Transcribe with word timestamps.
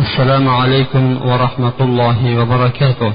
assalomu 0.00 0.50
alaykum 0.62 1.04
va 1.28 1.36
rahmatullohi 1.44 2.36
va 2.38 2.44
barakatuh 2.52 3.10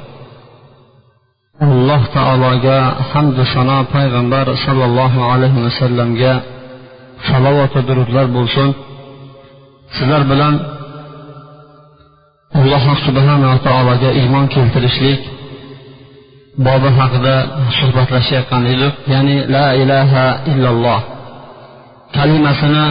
alloh 1.67 2.01
taologa 2.17 2.77
hamdu 3.11 3.41
sano 3.55 3.77
payg'ambar 3.95 4.45
sollallohu 4.65 5.19
alayhi 5.33 5.59
vasallamga 5.65 6.33
salovatu 7.29 7.79
durudlar 7.87 8.25
bo'lsin 8.37 8.69
sizlar 9.97 10.21
bilan 10.31 10.53
alloh 12.59 12.83
subhanava 13.05 13.57
taologa 13.67 14.09
iymon 14.21 14.45
keltirishlik 14.55 15.21
bobi 16.67 16.89
haqida 16.99 17.35
suhbatlashayotgan 17.79 18.63
edik 18.73 18.93
ya'ni 19.13 19.37
la 19.55 19.67
ilaha 19.81 20.25
illalloh 20.51 20.99
kalimasini 22.17 22.85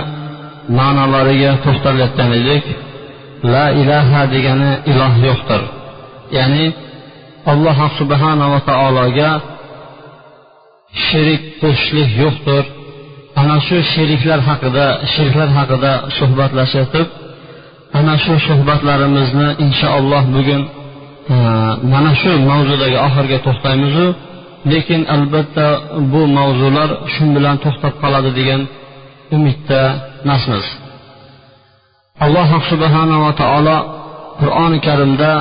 ma'nolariga 0.79 1.51
to'xtalayotgan 1.65 2.33
edik 2.41 2.65
la 3.55 3.67
ilaha 3.81 4.21
degani 4.35 4.73
iloh 4.91 5.15
yo'qdir. 5.29 5.63
Ya'ni 6.37 6.65
alloh 7.53 7.79
subhanava 7.99 8.59
taologa 8.71 9.31
sherik 11.07 11.43
qo'shishlik 11.63 12.11
yo'qdir. 12.25 12.65
Ana 13.41 13.57
shu 13.67 13.77
sheriklar 13.95 14.41
haqida 14.49 14.87
shirklar 15.15 15.49
haqida 15.59 15.93
suhbatlashib 16.19 17.09
ana 17.99 18.15
shu 18.25 18.35
suhbatlarimizni 18.49 19.49
inshaalloh 19.65 20.23
bugun 20.37 20.63
e, 21.35 21.37
mana 21.93 22.13
shu 22.21 22.31
mavzudagi 22.51 22.97
oxiriga 23.07 23.39
to'xtaymizu. 23.47 24.07
Lekin 24.73 25.01
albatta 25.15 25.67
bu 26.13 26.21
mavzular 26.39 26.91
shu 27.15 27.25
bilan 27.37 27.57
to'xtab 27.65 27.95
qoladi 28.03 28.31
degan 28.39 28.63
umidda 29.37 29.81
emasmiz. 30.25 30.67
Alloh 32.25 32.49
subhanava 32.71 33.31
taolo 33.43 33.77
qur'oni 34.41 34.79
karimda 34.87 35.33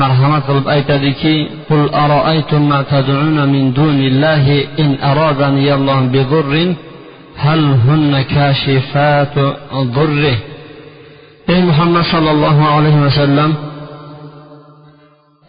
marhamat 0.00 0.42
qilib 0.48 0.66
aytadiki 0.76 1.34
qul 1.68 1.84
aroaytum 2.04 2.62
ma 2.72 2.80
tad'una 2.92 3.42
min 3.54 3.64
dunillahi 3.80 4.58
in 4.82 4.90
aradani 5.10 5.64
alloh 5.76 5.98
bidurrin 6.14 6.70
hal 7.44 7.64
hunna 7.84 8.20
kashifatu 8.36 9.42
zurri 9.94 10.34
ey 11.52 11.60
muhammad 11.68 12.04
sollallohu 12.14 12.62
alayhi 12.76 13.00
vasallam 13.06 13.50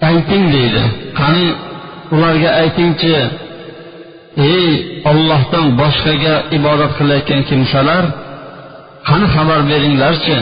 ayting 0.09 0.45
deydi. 0.55 0.83
Qani 1.19 1.45
ularga 2.15 2.49
aytingchi 2.61 3.11
ey 4.51 4.67
ollohdan 5.11 5.65
boshqaga 5.79 6.35
ibodat 6.57 6.91
qilayotgan 6.97 7.41
kimsalar 7.49 8.03
qani 9.07 9.25
xabar 9.35 9.59
beringlarchi? 9.71 10.37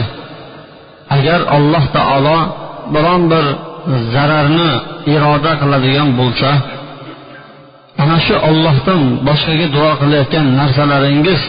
Agar 1.16 1.40
alloh 1.56 1.84
taolo 1.96 2.38
biron 2.94 3.22
bir 3.32 3.46
zararni 4.14 4.72
iroda 5.14 5.52
qiladigan 5.62 6.10
bo'lsa 6.20 6.50
ana 8.02 8.18
shu 8.26 8.36
ollohdan 8.50 9.02
boshqaga 9.28 9.68
duo 9.76 9.92
qilayotgan 10.02 10.46
narsalaringiz 10.60 11.42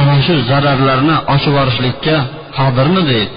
ana 0.00 0.16
shu 0.24 0.34
zararlarni 0.50 1.16
ochib 1.34 1.52
yuborishlikka 1.52 2.16
qodirmi 2.56 3.02
deydi. 3.10 3.34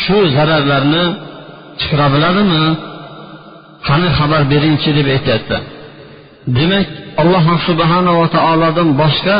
Shu 0.00 0.16
zararlarni 0.36 1.04
chiqara 1.80 2.06
biladimi? 2.14 2.64
Qani 3.86 4.08
xabar 4.18 4.42
beringchi 4.52 4.90
deb 4.98 5.06
aytyapti. 5.16 5.56
Demak 6.56 6.86
alloh 7.22 7.44
subhanava 7.68 8.24
taolodan 8.36 8.88
boshqa 9.02 9.36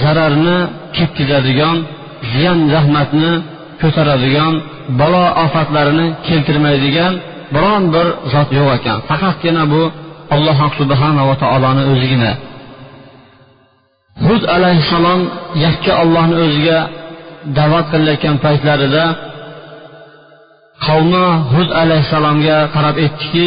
zararni 0.00 0.58
ketkizadigan 0.96 1.76
ziyon 2.32 2.58
zahmatni 2.72 3.32
ko'taradigan 3.80 4.54
balo 5.00 5.24
ofatlarini 5.44 6.06
keltirmaydigan 6.26 7.12
biron 7.54 7.84
bir 7.94 8.06
zot 8.32 8.48
yo'q 8.58 8.68
ekan. 8.78 8.98
Faqatgina 9.08 9.62
bu 9.72 9.82
alloh 10.34 10.58
subhanava 10.78 11.34
taoloni 11.42 11.82
o'zigina. 11.92 12.32
Hud 14.26 14.42
alayhissalom 14.56 15.20
yakka 15.64 15.92
ollohni 16.02 16.36
o'ziga 16.44 16.78
da'vat 17.58 17.86
qilayotgan 17.92 18.36
paytlarida 18.44 19.04
qavmi 20.86 21.26
hud 21.54 21.70
alayhissalomga 21.82 22.58
qarab 22.74 22.96
aytdiki 23.04 23.46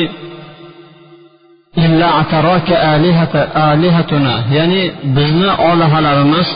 ya'ni 4.58 4.82
bizni 5.18 5.50
olihalarimiz 5.70 6.48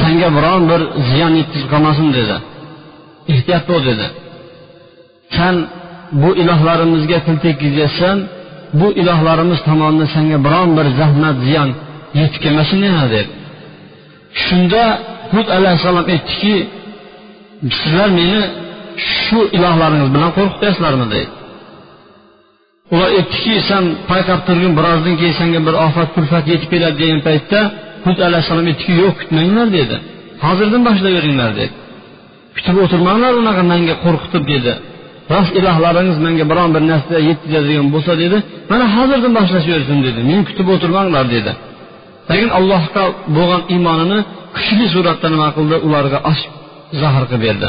senga 0.00 0.28
biron 0.36 0.62
bir 0.70 0.80
ziyon 1.08 1.32
yetkazib 1.40 1.68
qolmasin 1.72 2.08
dedi 2.18 2.36
ehtiyot 3.32 3.64
bo'l 3.70 3.82
dedi 3.90 4.06
san 5.36 5.54
bu 6.22 6.30
ilohlarimizga 6.42 7.18
til 7.26 7.36
tekkizyapsan 7.44 8.16
bu 8.80 8.88
ilohlarimiz 9.00 9.58
tomonidan 9.68 10.08
senga 10.16 10.38
biron 10.46 10.70
bir 10.78 10.86
zahmat 11.00 11.36
ziyon 11.46 11.70
yetib 12.20 12.40
kelmasin 12.44 12.80
yana 12.88 13.06
deb 13.14 13.26
shunda 14.44 14.82
hud 15.32 15.48
alayhissalom 15.56 16.04
aytdiki 16.14 16.54
sizlar 17.80 18.10
meni 18.20 18.40
shu 19.22 19.40
ilohlaringiz 19.56 20.10
bilan 20.14 20.30
qo'rqityapsizlarmi 20.36 21.06
deydi 21.14 21.39
ular 22.94 23.10
aytdiki 23.18 23.54
san 23.70 23.84
payqab 24.10 24.40
turgin 24.48 24.72
birozdan 24.78 25.14
keyin 25.20 25.34
senga 25.40 25.60
bir 25.66 25.74
ofat 25.86 26.08
kulfat 26.16 26.44
yetib 26.52 26.68
keladi 26.72 26.96
degan 27.02 27.20
paytda 27.28 27.60
hud 28.06 28.18
alayhissalom 28.26 28.66
aytdiki 28.70 28.92
yo'q 29.02 29.14
kutmanglar 29.20 29.68
dedi. 29.78 29.96
Hozirdan 30.44 30.82
boshlayveringlar 30.88 31.50
dedi. 31.60 31.72
Kutib 32.56 32.76
o'tirmanglar 32.84 33.32
unaqa 33.42 33.62
manga 33.72 33.94
qo'rqitib 34.04 34.44
dedi. 34.54 34.72
Rost 35.34 35.52
ilohlaringiz 35.60 36.18
menga 36.26 36.44
biron 36.50 36.70
bir 36.74 36.82
narsa 36.90 37.14
yetkazadigan 37.28 37.88
bo'lsa 37.94 38.12
dedi. 38.22 38.36
Mana 38.70 38.84
hozirdan 38.96 39.32
boshlashaversin 39.38 39.98
dedi. 40.06 40.20
Men 40.30 40.40
kutib 40.48 40.66
o'tirmanglar 40.74 41.24
dedi. 41.36 41.52
Lekin 42.30 42.50
allohga 42.58 43.04
bo'lgan 43.36 43.62
iymonini 43.74 44.18
kuchli 44.56 44.86
suratda 44.94 45.28
nima 45.34 45.48
qildi 45.56 45.76
ularga 45.86 46.18
ochib 46.30 46.52
zahr 47.00 47.24
qilib 47.30 47.42
berdi. 47.46 47.68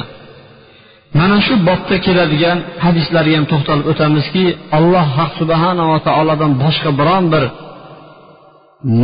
Mana 1.19 1.37
shu 1.45 1.53
bobda 1.67 1.95
keladigan 2.05 2.57
hadislarga 2.85 3.33
ham 3.37 3.45
to'xtalib 3.51 3.85
o'tamizki 3.91 4.45
alloh 4.77 5.05
haq 5.17 5.31
subhanava 5.39 5.97
taolodan 6.07 6.51
boshqa 6.63 6.89
biron 6.99 7.25
bir 7.33 7.43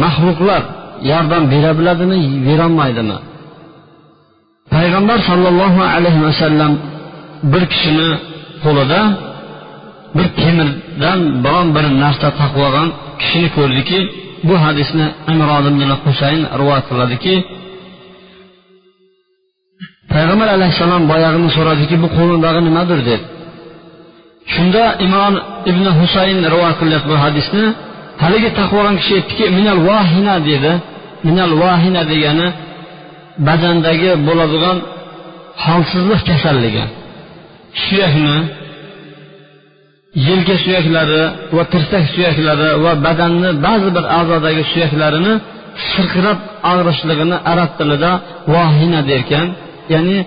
maxluqlar 0.02 0.64
yordam 1.12 1.44
bera 1.54 1.72
biladimi 1.80 2.20
berolmaydimi? 2.48 3.18
Payg'ambar 4.74 5.20
sollallohu 5.30 5.82
alayhi 5.96 6.22
vasallam 6.28 6.72
bir 7.54 7.64
kishini 7.72 8.10
qo'lida 8.64 9.00
bir 10.18 10.28
temirdan 10.42 11.20
biron 11.46 11.68
bir 11.76 11.86
narsa 12.04 12.28
taqib 12.40 12.60
olgan 12.68 12.90
kishini 13.22 13.50
ko'rdiki 13.58 14.00
bu 14.48 14.56
hadisni 14.66 15.06
imron 15.34 15.66
ibn 15.72 15.82
husayn 16.04 16.42
rivoyat 16.60 16.86
qiladiki 16.92 17.34
payg'ambar 20.14 20.48
alayhissalom 20.58 21.04
boyag'ini 21.12 21.50
so'radiki 21.58 21.96
bu 22.04 22.08
qo'lindagi 22.18 22.60
nimadir 22.68 23.00
deb. 23.10 23.22
Shunda 24.54 24.84
imom 25.06 25.34
ibn 25.72 25.86
husayn 26.00 26.40
rivoyat 26.54 26.76
qilyapti 26.82 27.08
bu 27.14 27.18
hadisni. 27.26 27.66
Haligi 28.24 28.50
taqib 28.60 28.86
kishi 29.00 29.14
aytdiki 29.20 29.46
minal 29.58 29.82
vahina 29.90 30.36
dedi. 30.50 30.72
Minal 31.28 31.54
vahina 31.64 32.02
degani 32.12 32.48
badandagi 33.48 34.12
bo'ladigan 34.28 34.78
holsizlik 35.66 36.22
kasalligi. 36.30 36.84
Suyakni 37.84 38.38
yelka 40.28 40.56
suyaklari 40.64 41.24
va 41.56 41.64
tirsak 41.74 42.04
suyaklari 42.14 42.70
va 42.84 42.92
badanni 43.06 43.50
ba'zi 43.66 43.90
bir 43.96 44.06
a'zodagi 44.20 44.64
suyaklarini 44.72 45.34
sirqirab 45.90 46.40
og'rishligini 46.72 47.38
arab 47.52 47.72
tilida 47.80 48.12
vahina 48.54 49.02
derkan. 49.12 49.48
Ya'ni 49.94 50.18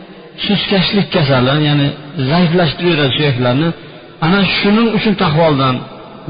suskashlik 0.47 1.07
kasali 1.15 1.53
ya'ni 1.69 1.89
zaiflashtirib 2.31 2.91
yuboradi 2.93 3.12
suyaklarni 3.19 3.69
ana 4.27 4.41
shuning 4.59 4.89
uchun 4.97 5.15
taqvoldan 5.23 5.77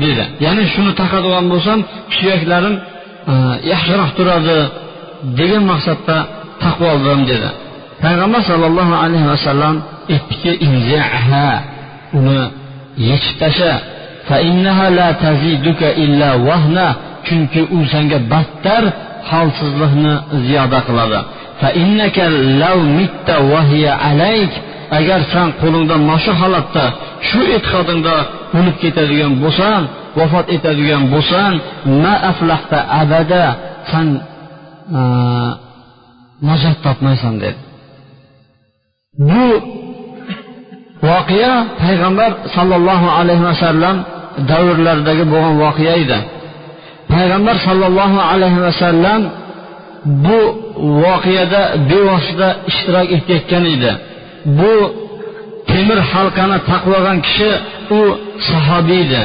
deydi. 0.02 0.24
Ya'ni 0.44 0.62
shuni 0.74 0.92
taqadigan 1.02 1.44
bo'lsam 1.52 1.78
suyaklarim 2.16 2.74
e, 3.32 3.34
yaxshiroq 3.72 4.10
turadi 4.18 4.58
degan 5.38 5.62
maqsadda 5.72 6.16
taqvoldim 6.64 7.20
dedi 7.30 7.48
payg'ambar 8.04 8.42
sollallohu 8.50 8.94
alayhi 9.04 9.28
vasallam 9.34 9.74
aytdiki 10.14 10.52
uni 12.18 12.40
yechib 13.10 13.36
tasha. 13.42 13.72
Chunki 17.26 17.62
u 17.76 17.78
senga 17.92 18.18
battar 18.32 18.82
holsizlikni 19.30 20.14
ziyoda 20.46 20.78
qiladi. 20.88 21.18
Agar 24.98 25.20
san 25.32 25.48
qo'lingda 25.60 25.96
mana 26.08 26.32
holatda 26.40 26.84
shu 27.28 27.40
e'tiqodingda 27.56 28.16
o'lib 28.58 28.76
ketadigan 28.82 29.32
bo'lsang 29.42 29.82
vafot 30.18 30.46
etadigan 30.56 31.02
bo'lsang 31.12 31.54
ma 32.02 32.14
aflahta 32.30 32.78
abada 33.00 33.44
san 33.90 34.06
najot 36.48 36.76
topmaysan 36.86 37.34
dedi 37.42 37.60
bu 39.28 39.46
voqea 41.08 41.54
payg'ambar 41.82 42.30
sollallohu 42.56 43.08
alayhi 43.18 43.44
vasallam 43.50 43.96
davrlaridagi 44.50 45.24
bo'lgan 45.32 45.54
voqea 45.64 45.94
edi. 46.04 46.18
Payg'ambar 47.12 47.56
sollallohu 47.66 48.18
alayhi 48.32 48.60
vasallam 48.66 49.20
bu 50.04 50.38
voqeada 51.04 51.62
bevosita 51.90 52.48
ishtirok 52.70 53.08
etayotgan 53.16 53.64
edi. 53.74 53.92
Bu 54.58 54.72
temir 55.70 55.98
halqani 56.12 56.58
taqvogan 56.70 57.18
kishi 57.26 57.50
u 57.98 58.00
sahobiy 58.48 59.00
edi. 59.06 59.22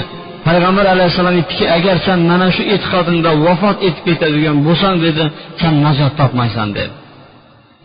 Payg'ambar 0.47 0.85
alayhissalom 0.95 1.35
aytdiki 1.39 1.65
agar 1.77 1.95
san 2.07 2.19
mana 2.31 2.47
shu 2.55 2.63
e'tiqodingda 2.73 3.31
vafot 3.45 3.77
etib 3.87 4.03
ketadigan 4.07 4.57
bo'lsang 4.67 4.95
dedi 5.05 5.23
san 5.61 5.73
najot 5.85 6.13
topmaysan 6.19 6.69
dedi. 6.77 6.93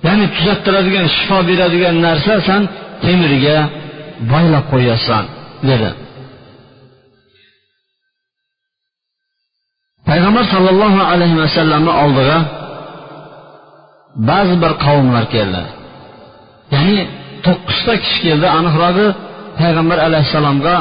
Ya'ni 0.07 0.27
tuzattiradigan 0.37 1.07
shifo 1.17 1.39
beradigan 1.49 1.97
narsa 2.07 2.35
san 2.49 2.63
temirga 3.05 3.57
boylab 4.33 4.65
qo'yasan 4.73 5.25
dedi. 5.71 5.91
Payg'ambar 10.09 10.45
sollallohu 10.55 11.01
alayhi 11.13 11.37
vasallamni 11.45 11.93
oldiga 12.05 12.39
ba'zi 14.31 14.55
bir 14.63 14.73
qavmlar 14.85 15.25
keldi. 15.35 15.63
Ya'ni 16.75 16.99
to'qqizta 17.47 17.93
kishi 18.03 18.19
keldi. 18.27 18.47
Aniqrog'i 18.59 19.07
payg'ambar 19.61 19.99
alayhissalomga 20.07 20.75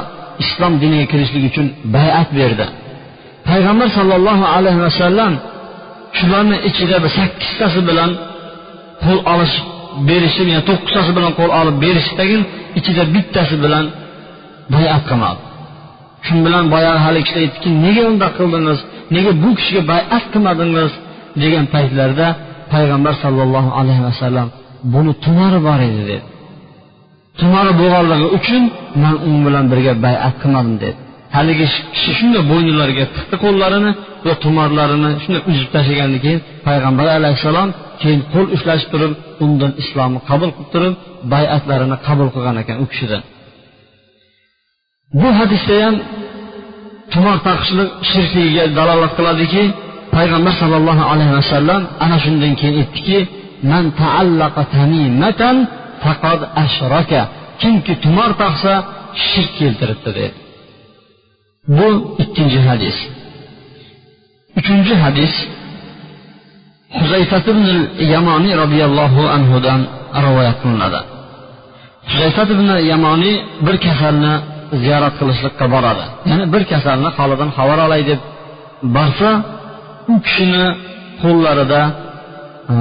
islom 0.44 0.74
diniga 0.84 1.06
kirishlik 1.12 1.44
uchun 1.52 1.68
bayat 1.96 2.30
berdi. 2.40 2.66
Payg'ambar 3.50 3.88
sollallohu 3.98 4.46
alayhi 4.56 4.82
vasallam 4.88 5.34
shularni 6.18 6.58
ichida 6.70 6.98
bir 7.04 7.12
sakkiztasi 7.20 7.80
bilan 7.90 8.12
qo'l 9.04 9.20
olish 9.34 9.56
berishib 10.10 10.48
ya'ni 10.54 10.64
to'qqiztasi 10.70 11.12
bilan 11.18 11.32
qo'l 11.40 11.52
olib 11.60 11.76
berishdagin 11.86 12.42
ichida 12.80 13.04
bittasi 13.16 13.56
bilan 13.64 13.86
bayat 14.76 15.04
qilmadi. 15.10 15.42
Shu 16.26 16.34
bilan 16.46 16.66
boyagi 16.74 17.00
haligi 17.06 17.26
kishi 17.28 17.40
aytdiki 17.44 17.70
nega 17.86 18.04
undoq 18.12 18.34
qildingiz? 18.40 18.80
Nega 19.16 19.32
bu 19.44 19.50
kishiga 19.60 19.82
bayat 19.92 20.24
qilmadingiz? 20.34 20.92
degan 21.44 21.66
paytlarda 21.74 22.28
payg'ambar 22.74 23.14
sollallohu 23.24 23.70
alayhi 23.80 24.04
vasallam 24.10 24.48
buni 24.94 25.12
tumari 25.26 25.60
bor 25.68 25.80
edi 25.88 26.02
dedi. 26.10 26.18
Tumari 27.40 27.72
bo'lganligi 27.82 28.28
uchun 28.38 28.64
man 29.04 29.16
u 29.30 29.32
bilan 29.46 29.66
birga 29.72 29.94
bayat 30.06 30.36
qilmadim 30.42 30.76
dedi. 30.84 30.98
Haligi 31.36 31.66
kishi 31.94 32.12
shunday 32.20 32.42
bo'ynilariga 32.52 33.06
tiqdi 33.16 33.36
qo'llarini 33.44 33.92
va 34.28 34.34
tumarlarini 34.44 35.10
shunday 35.24 35.42
uzib 35.52 35.70
tashlagandan 35.76 36.20
keyin 36.26 36.40
payg'ambar 36.68 37.08
alayhissalom 37.18 37.70
keyin 38.02 38.22
qo'l 38.34 38.48
ushlashib 38.56 38.90
turib 38.94 39.14
undan 39.46 39.72
islomni 39.82 40.20
qabul 40.30 40.50
qilib 40.56 40.70
turib 40.74 40.94
bayatlarini 41.34 41.98
qabul 42.08 42.28
qilgan 42.36 42.56
ekan 42.64 42.78
u 42.84 42.86
kishidan 42.92 43.22
bu 45.22 45.30
hadisda 45.40 45.76
ham 45.86 45.96
tumor 47.14 47.38
taqishlik 47.48 47.90
shirkligiga 48.12 48.64
dalolat 48.78 49.12
qiladiki 49.18 49.64
payg'ambar 50.16 50.54
sollallohu 50.62 51.04
alayhi 51.12 51.34
vasallam 51.40 51.82
ana 52.06 52.18
shundan 52.24 52.54
keyin 52.60 52.76
aytdiki 52.82 53.20
man 53.72 53.86
taallaqa 54.02 54.62
tamimatan 54.76 55.56
faqad 56.04 56.42
ashraka. 56.64 57.22
Kimki 57.62 57.94
tumor 58.04 58.32
taqsa 58.44 58.74
shirk 59.30 59.52
keltiribdi 59.60 60.10
dedi. 60.18 60.26
Bu 61.78 61.88
ikkinchi 62.24 62.60
hadis. 62.70 62.98
Uchinchi 64.60 64.96
hadis 65.04 65.34
huzayfat 67.00 67.46
ibn 67.54 67.68
yamoniy 68.14 68.54
roziyallohu 68.64 69.22
anhudan 69.36 69.80
rivoyat 70.26 70.58
qilinadi. 70.64 71.00
Huzayfat 72.10 72.50
ibn 72.56 72.68
yamoniy 72.92 73.36
bir 73.66 73.76
kasalni 73.86 74.34
ziyorat 74.82 75.16
qilishlikqa 75.20 75.66
boradi. 75.74 76.06
Ya'ni 76.30 76.46
bir 76.54 76.64
kasalni 76.72 77.10
holidan 77.18 77.50
xabar 77.58 77.80
olay 77.88 78.02
deb 78.10 78.20
borsa 78.96 79.30
u 80.12 80.14
kishini 80.26 80.66
qo'llarida 81.22 81.82
e, 82.74 82.76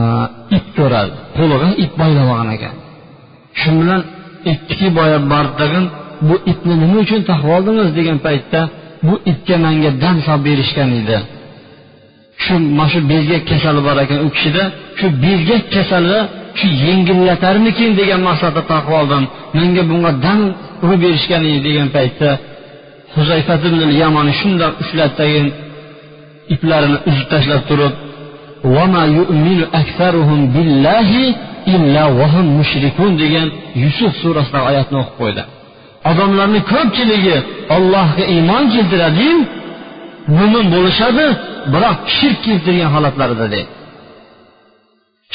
ip 0.56 0.66
ko'radi 0.78 1.16
qo'liga 1.36 1.68
ip 1.84 1.92
boylab 2.00 2.28
olgan 2.32 2.50
ekan. 2.56 2.74
Shu 3.60 3.70
bilan 3.80 4.00
aytdiki 4.50 4.88
boya 4.98 5.18
borib 5.32 5.54
bu 6.28 6.34
ipni 6.52 6.74
nima 6.82 6.96
uchun 7.04 7.20
taqib 7.30 7.50
oldingiz? 7.56 7.88
degan 7.98 8.18
paytda 8.26 8.60
bu 9.06 9.14
itga 9.30 9.56
manga 9.64 9.90
dam 10.02 10.16
solib 10.26 10.42
berishgan 10.48 10.90
edi. 11.00 11.18
Shu 12.42 12.54
mana 12.78 12.88
shu 12.92 13.00
bezgak 13.12 13.42
kasali 13.50 13.80
bor 13.86 13.96
ekan 14.04 14.18
u 14.26 14.28
kishida. 14.36 14.64
Shu 14.98 15.06
bezgak 15.24 15.64
kasali 15.74 16.18
shu 16.58 16.66
yengillatarmikin 16.86 17.90
degan 18.00 18.20
maqsadda 18.28 18.62
taqib 18.72 18.92
oldim. 19.00 19.24
Menga 19.56 19.82
bunga 19.90 20.12
dam 20.24 20.40
urib 20.84 21.00
berishgan 21.04 21.42
edi 21.50 21.60
degan 21.68 21.88
paytda 21.96 22.30
huzayfat 23.14 23.62
ibn 23.68 23.80
yamoni 24.02 24.32
shundoq 24.40 24.72
ushlab 24.82 25.12
iplarini 26.54 26.98
uzib 27.08 27.26
tashlab 27.32 27.62
turib 27.70 27.94
degan 33.22 33.46
yusuf 33.84 34.12
surasidagi 34.22 34.64
oyatni 34.70 34.96
o'qib 35.02 35.16
qo'ydi. 35.20 35.42
Odamlarni 36.10 36.60
ko'pchiligi 36.72 37.36
ollohga 37.76 38.24
iymon 38.34 38.64
keltiradiyu 38.74 39.36
mo'min 40.38 40.66
bo'lishadi 40.74 41.26
biroq 41.72 41.98
shirk 42.16 42.38
keltirgan 42.46 42.90
holatlarida 42.94 43.46
deydi. 43.54 43.70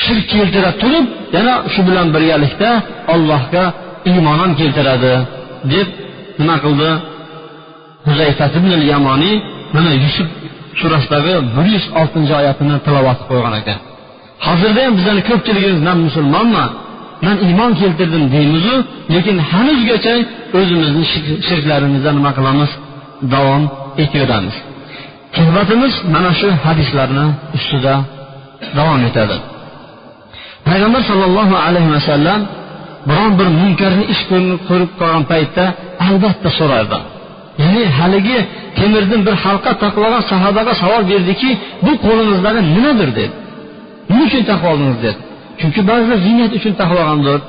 Shirk 0.04 0.26
keltira 0.34 0.72
turib 0.82 1.06
yana 1.36 1.54
shu 1.74 1.82
bilan 1.88 2.08
birgalikda 2.16 2.70
ollohga 3.14 3.64
iymon 4.12 4.36
ham 4.42 4.52
keltiradi 4.60 5.14
deb 5.74 5.88
nima 6.40 6.56
qildi? 6.64 6.90
Huzayfat 8.08 8.54
ibn 8.60 8.72
yamoniy 8.94 9.36
mana 9.76 9.92
yusuf 10.04 10.30
surasidagi 10.82 11.34
bir 11.56 11.66
yuz 11.74 11.86
oltinchi 12.00 12.34
oyatini 12.42 12.76
tilovat 12.86 13.20
qo'ygan 13.30 13.54
ekan. 13.62 13.80
Hozirda 14.48 14.80
ham 14.86 14.94
bizlarni 14.98 15.24
ko'pchiligimiz 15.30 15.80
man 15.88 15.98
musulmonman 16.08 16.70
man 17.26 17.38
iymon 17.48 17.72
keltirdim 17.82 18.24
deymizu 18.36 18.76
lekin 19.14 19.38
hanuzgacha 19.52 20.14
o'zimizni 20.58 21.04
shirklarimizda 21.48 22.10
nima 22.18 22.32
qilamiz? 22.38 22.72
Davom 23.34 23.64
etaveramiz 24.04 24.56
suhbatimiz 25.38 25.94
mana 26.14 26.32
shu 26.40 26.50
hadislarni 26.66 27.26
ustida 27.58 27.94
davom 28.78 29.02
etadi. 29.10 29.38
Payg'ambar 30.68 31.02
sollallohu 31.10 31.56
alayhi 31.68 31.92
vasallam 31.98 32.40
biron 33.10 33.32
bir 33.40 33.48
munkarni 33.62 34.06
ish 34.14 34.22
ko'rib 34.70 34.92
qolgan 35.00 35.24
paytda 35.32 35.66
albatta 36.08 36.50
so'rardi. 36.60 37.00
Ya'ni 37.62 37.84
haligi 37.98 38.38
temirdan 38.78 39.22
bir 39.28 39.36
halqa 39.44 39.72
taqlagan 39.84 40.24
sahobaga 40.32 40.74
savol 40.82 41.04
berdiki 41.12 41.50
bu 41.86 41.92
qo'lingizdagi 42.06 42.62
nimadir 42.76 43.10
dedi 43.20 43.34
nima 44.10 44.24
uchun 44.30 44.44
taqib 44.50 44.68
oldingiz 44.72 45.00
dedi 45.06 45.20
chunki 45.60 45.82
ba'zilar 45.90 46.18
ziynat 46.26 46.52
uchun 46.60 46.74
taqib 46.80 46.98
olgandir 47.02 47.40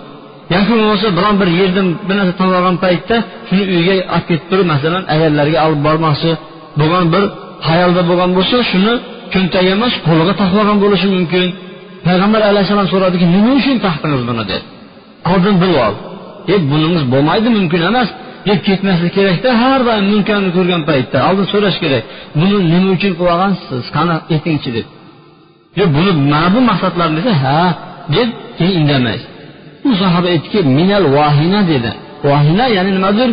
yoki 0.55 0.73
bo'lmasa 0.79 1.07
biron 1.19 1.35
bir 1.41 1.49
yerdan 1.61 1.89
bir 2.07 2.15
narsa 2.19 2.33
topib 2.41 2.57
olgan 2.59 2.77
paytda 2.85 3.17
shuni 3.49 3.65
uyga 3.75 3.95
olib 4.15 4.25
ketib 4.29 4.47
turib 4.51 4.67
masalan 4.73 5.03
ayollarga 5.15 5.59
olib 5.67 5.81
bormoqchi 5.87 6.33
bo'lgan 6.81 7.07
bir 7.15 7.23
hayolda 7.69 8.03
bo'lgan 8.11 8.31
bo'lsa 8.37 8.57
shuni 8.71 8.95
cho'ntagi 9.33 9.69
emas 9.77 9.95
qo'liga 10.07 10.33
taqib 10.41 10.59
olgan 10.63 10.79
bo'lishi 10.85 11.07
mumkin. 11.17 11.47
Payg'ambar 12.07 12.41
alayhissalom 12.51 12.89
so'radiki 12.93 13.27
nima 13.35 13.51
uchun 13.61 13.77
taqdingiz 13.87 14.23
buni? 14.29 14.45
dedi 14.51 14.65
oldin 15.33 15.55
bilib 15.63 15.79
ol. 15.87 15.95
E 16.53 16.55
buningiz 16.71 17.03
bo'lmaydi 17.13 17.49
mumkin 17.59 17.81
emas. 17.91 18.09
Deb 18.47 18.59
ketmaslik 18.67 19.13
kerakda 19.19 19.51
har 19.63 19.81
doim 19.89 20.05
munkarni 20.13 20.51
ko'rgan 20.57 20.83
paytda 20.91 21.19
oldin 21.29 21.47
so'rash 21.53 21.79
kerak 21.83 22.05
buni 22.41 22.57
nima 22.73 22.89
uchun 22.97 23.13
qilolgansiz 23.19 23.85
qani 23.97 24.15
aytingchi 24.35 24.71
deb. 24.77 24.87
Yo 25.79 25.85
buni 25.97 26.13
mana 26.33 26.49
bu 26.55 26.61
maqsadlarni 26.71 27.21
desa 27.27 27.35
ha 27.45 27.59
deb 28.15 28.29
keyin 28.59 28.75
indamaysiz. 28.81 29.31
U 29.89 29.91
sahoba 30.01 30.29
aytdiki 30.35 30.59
minal 30.79 31.07
vahina 31.17 31.61
dedi. 31.73 31.91
Vahina 32.29 32.65
ya'ni 32.77 32.91
nimadir? 32.99 33.31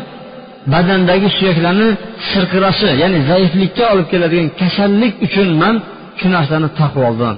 Badandagi 0.74 1.28
suyaklarni 1.38 1.88
sirqirashi 2.30 2.90
ya'ni 3.02 3.20
zaiflikka 3.30 3.84
olib 3.94 4.08
keladigan 4.12 4.48
kasallik 4.60 5.14
uchun 5.26 5.50
man 5.62 5.76
shu 6.20 6.28
narsani 6.36 6.68
taqib 6.80 7.02
oldim. 7.10 7.36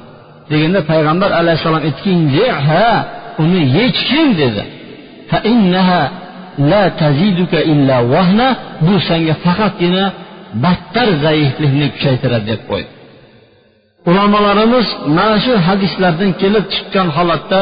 Deganda 0.51 0.79
payg'ambar 0.91 1.29
alayhissalom 1.39 1.81
aytdiki 1.87 2.45
ha 2.67 2.85
uni 3.43 3.61
yechgin 3.77 4.27
dedi. 4.41 4.63
La 6.71 6.83
taziduka 7.01 7.59
illa 7.71 7.95
vahna 8.13 8.47
bu 8.85 8.93
senga 9.07 9.33
faqatgina 9.45 10.03
battar 10.63 11.07
zaiflikni 11.25 11.87
kuchaytiradi 11.93 12.45
deb 12.51 12.61
qo'ydi. 12.69 12.91
Ulamolarimiz 14.09 14.87
mana 15.17 15.37
shu 15.45 15.53
hadislardan 15.67 16.31
kelib 16.41 16.65
chiqqan 16.73 17.07
holatda 17.17 17.61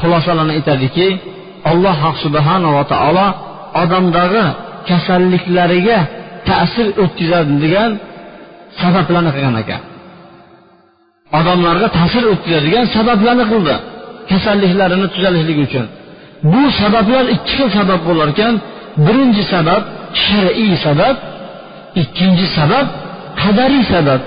xulosalarni 0.00 0.52
aytadiki 0.58 1.08
alloh 1.70 2.00
subhanava 2.24 2.82
taolo 2.92 3.26
odamdagi 3.82 4.44
kasalliklariga 4.88 5.98
ta'sir 6.48 6.86
o'tkazadi 7.02 7.54
degan 7.64 7.90
sabablarni 8.80 9.30
qilgan 9.36 9.56
ekan. 9.62 9.82
Odamlarga 11.38 11.88
ta'sir 11.98 12.22
o'tkazadigan 12.32 12.84
sabablarni 12.96 13.44
qildi 13.52 13.74
kasalliklarini 14.30 15.06
tuzalishligi 15.14 15.62
uchun. 15.68 15.86
Bu 16.52 16.62
sabablar 16.80 17.24
ikki 17.34 17.52
xil 17.58 17.68
sabab 17.78 18.00
bo'lar 18.08 18.28
ekan. 18.34 18.54
Birinchi 19.06 19.42
sabab 19.54 19.82
shar'iy 20.24 20.74
sabab 20.86 21.16
ikkinchi 22.02 22.46
sabab 22.58 22.86
qadariy 23.42 23.84
sabab. 23.94 24.20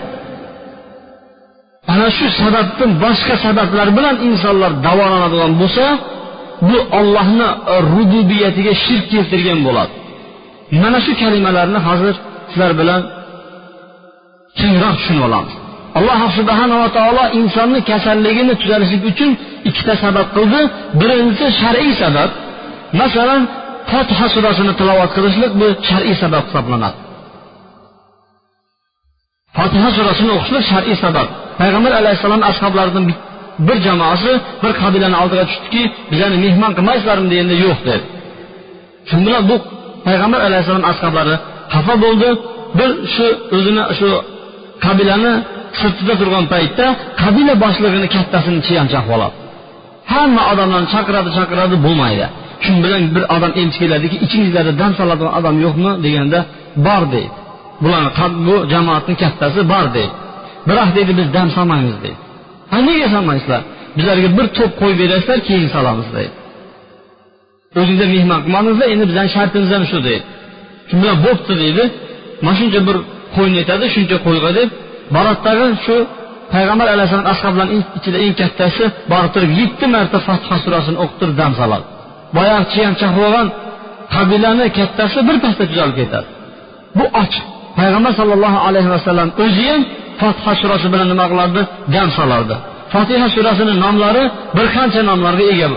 Ana 1.94 2.08
shu 2.18 2.25
sababdan 2.42 2.92
boshqa 3.04 3.36
sabablar 3.46 3.88
bilan 3.98 4.16
insonlar 4.28 4.72
davolanadigan 4.86 5.54
bo'lsa 5.62 5.86
bu 6.70 6.78
ollohni 7.00 7.48
rububiyatiga 7.94 8.74
shirk 8.84 9.06
keltirgan 9.13 9.60
bo'ladi. 9.68 9.94
Mana 10.82 11.00
shu 11.06 11.12
kalimalarni 11.22 11.80
hozir 11.88 12.16
sizlar 12.50 12.72
bilan 12.82 13.01
kengroq 14.60 14.96
tushunib 15.00 15.24
olamiz. 15.30 15.54
Alloh 15.98 16.22
subhanava 16.38 16.88
taolo 16.98 17.24
insonni 17.39 17.80
kasalligini 17.92 18.54
tuzalishlik 18.62 19.04
uchun 19.12 19.30
ikkita 19.70 19.94
sabab 20.04 20.28
qildi. 20.36 20.62
Birinchisi 21.00 21.48
shar'iy 21.62 21.94
sabab. 22.04 22.30
Masalan 23.02 23.42
fotiha 23.92 24.28
surasini 24.36 24.74
tilovat 24.80 25.12
qilishlik 25.18 25.52
bu 25.62 25.68
shar'iy 25.90 26.16
sabab 26.24 26.44
hisoblanadi. 26.48 26.98
Fotiha 29.58 29.90
surasini 29.98 30.32
o'qishlik 30.38 30.64
shar'iy 30.72 30.98
sabab. 31.06 31.28
Payg'ambar 31.62 31.92
alayhissalom 32.02 32.42
ashoblaridan 32.52 33.06
bir 33.68 33.78
jamoasi 33.88 34.32
bir 34.64 34.72
qabilani 34.82 35.18
oldiga 35.24 35.44
tushdiki 35.50 35.84
bizani 36.12 36.38
mehmon 36.46 36.72
qilmaysizlarmi 36.78 37.28
deganda 37.32 37.56
yo'q 37.66 37.80
dedi. 37.90 38.06
Shu 39.10 39.16
bilan 39.26 39.44
bu 39.50 39.56
payg'ambar 40.08 40.42
alayhissalom 40.48 40.86
ashoblari 40.92 41.36
xafa 41.74 41.96
bo'ldi. 42.04 42.30
Bir 42.80 42.90
shu 43.14 43.26
o'zini 43.56 43.84
shu 44.00 44.10
qabilani 44.86 45.34
sirtida 45.80 46.14
turgan 46.22 46.46
paytda 46.54 46.86
qabila 47.22 47.54
boshlig'ini 47.64 48.08
kattasini 48.16 48.60
chiyanchaq 48.68 49.06
oladi 49.16 49.36
hamma 50.13 50.42
odamlarni 50.51 50.88
chaqiradi 50.94 51.30
chaqiradi 51.38 51.75
bo'lmaydi. 51.86 52.25
Shu 52.66 52.72
bilan 52.84 53.04
bir 53.16 53.24
odam 53.36 53.51
elchi 53.62 53.78
keladiki 53.84 54.18
ichingizlarda 54.25 54.74
dam 54.82 54.92
soladigan 55.00 55.34
odam 55.39 55.56
yo'qmi 55.66 55.92
deganda 56.06 56.39
bor 56.88 57.04
deydi. 57.13 57.36
Bularni 57.84 58.10
bu 58.48 58.56
jamoatni 58.72 59.16
kattasi 59.24 59.60
bor 59.74 59.86
deydi. 59.96 60.13
Biroq 60.70 60.89
deydi 60.98 61.12
biz 61.20 61.28
dam 61.38 61.48
solmaymiz 61.58 61.98
deydi. 62.04 62.20
Ha 62.72 62.78
nega 62.88 63.08
solmaysizlar? 63.16 63.62
Bizlarga 63.98 64.30
bir 64.38 64.48
to'p 64.58 64.72
qo'yib 64.82 64.98
berasizlar 65.04 65.39
keyin 65.48 65.70
solamiz 65.75 66.08
deydi. 66.16 66.34
O'zingizlar 67.80 68.10
mehmon 68.16 68.39
qilmadingizlar 68.46 68.88
endi 68.94 69.06
bizani 69.12 69.30
shartimiz 69.36 69.70
ham 69.75 69.84
shu 69.92 70.00
deydi. 70.08 70.25
Shu 70.89 70.96
bilan 71.01 71.18
bo'pti 71.25 71.54
deydi. 71.63 71.84
Mana 72.46 72.56
shuncha 72.60 72.80
bir 72.88 72.98
qo'yni 73.36 73.58
aytadi 73.62 73.86
shuncha 73.96 74.18
qo'yga 74.25 74.50
deb 74.60 74.70
boradidagi 75.16 75.66
shu 75.86 75.96
Peyğəmbər 76.53 76.89
əleyhissalam 76.94 77.27
əshabların 77.29 77.82
içində 78.00 78.20
ən 78.25 78.34
kattası 78.39 78.88
bağdırıb 79.12 79.51
7 79.58 79.89
mərtə 79.96 80.22
Fatiha 80.27 80.58
surəsini 80.63 80.98
oxutur 81.03 81.36
dam 81.39 81.53
salar. 81.60 81.84
Bayaq 82.38 82.63
çiyançaq 82.74 83.20
olan 83.27 83.51
qabiləni 84.15 84.68
kattası 84.77 85.25
bir 85.27 85.38
pasda 85.44 85.68
düzəlib 85.72 85.96
gedər. 86.01 86.24
Bu 86.98 87.06
açıq. 87.22 87.46
Peyğəmbər 87.79 88.13
sallallahu 88.20 88.60
alayhi 88.68 88.89
və 88.94 89.00
sallam 89.08 89.29
özü 89.46 89.68
ham 89.70 89.84
Fatiha 90.22 90.53
surəsi 90.62 90.88
bilan 90.94 91.08
nima 91.12 91.25
qilardi? 91.32 91.62
Dam 91.94 92.10
salardi. 92.18 92.56
Fatiha 92.94 93.27
surəsinin 93.36 93.77
nomlari 93.86 94.24
bir 94.58 94.68
qancha 94.75 95.01
nomlarga 95.10 95.46
ega. 95.53 95.70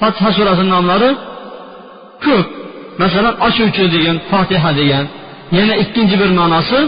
Fatiha 0.00 0.30
surəsinin 0.38 0.70
nomlari 0.76 1.10
ko'p. 2.24 2.46
Masalan, 3.02 3.34
ochuvchi 3.46 3.84
degan 3.94 4.16
Fatiha 4.32 4.70
degan. 4.80 5.04
Yana 5.58 5.74
ikkinci 5.82 6.14
bir 6.20 6.30
ma'nosi, 6.38 6.78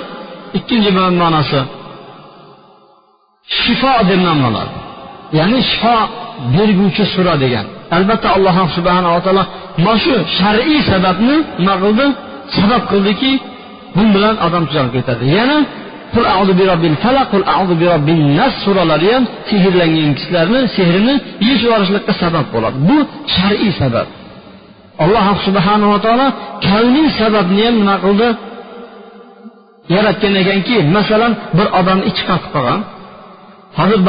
ikkinci 0.58 0.90
bir 0.96 1.10
ma'nosi 1.22 1.60
shifo 3.56 3.92
deb 4.08 4.20
nomlanadi. 4.28 4.74
Ya'ni 5.38 5.58
shifo 5.70 5.96
berguvchi 6.54 7.04
sura 7.14 7.34
degan. 7.44 7.66
Albatta 7.96 8.28
alloh 8.36 8.56
subhanava 8.76 9.18
taolo 9.26 9.44
mana 9.84 9.98
shu 10.04 10.14
shar'iy 10.38 10.80
sababni 10.90 11.36
nima 11.60 11.74
qildi? 11.82 12.06
Sabab 12.56 12.82
qildiki 12.90 13.32
bu 13.96 14.02
bilan 14.14 14.34
odam 14.46 14.62
tuzalib 14.68 14.92
ketadi. 14.96 15.24
Yana 15.38 15.58
qul 16.14 16.26
audu 16.36 16.52
bi 16.58 16.64
robbil 16.70 16.96
falaq 17.04 17.26
qul 17.32 17.44
audu 17.56 17.74
bi 17.80 17.86
robbin 17.92 18.20
nas 18.38 18.54
suralari 18.64 19.08
ham 19.14 19.24
sehrlangan 19.50 20.10
kishilarni 20.18 20.60
sehrini 20.76 21.14
yechib 21.48 21.66
yuborishlikka 21.66 22.12
sabab 22.22 22.46
bo'ladi. 22.54 22.76
Bu 22.88 22.96
shar'iy 23.36 23.72
sabab. 23.82 24.06
Alloh 25.04 25.26
subhanava 25.46 25.96
taolo 26.04 26.26
kavniy 26.66 27.08
sababni 27.20 27.60
ham 27.66 27.74
nima 27.80 27.96
qildi? 28.04 28.28
Yaratgan 29.94 30.34
ekanki 30.42 30.76
masalan 30.96 31.32
bir 31.56 31.66
odamni 31.80 32.04
ichi 32.10 32.22
qotib 32.30 32.50
qolgan. 32.56 32.80
Hozir 33.78 34.00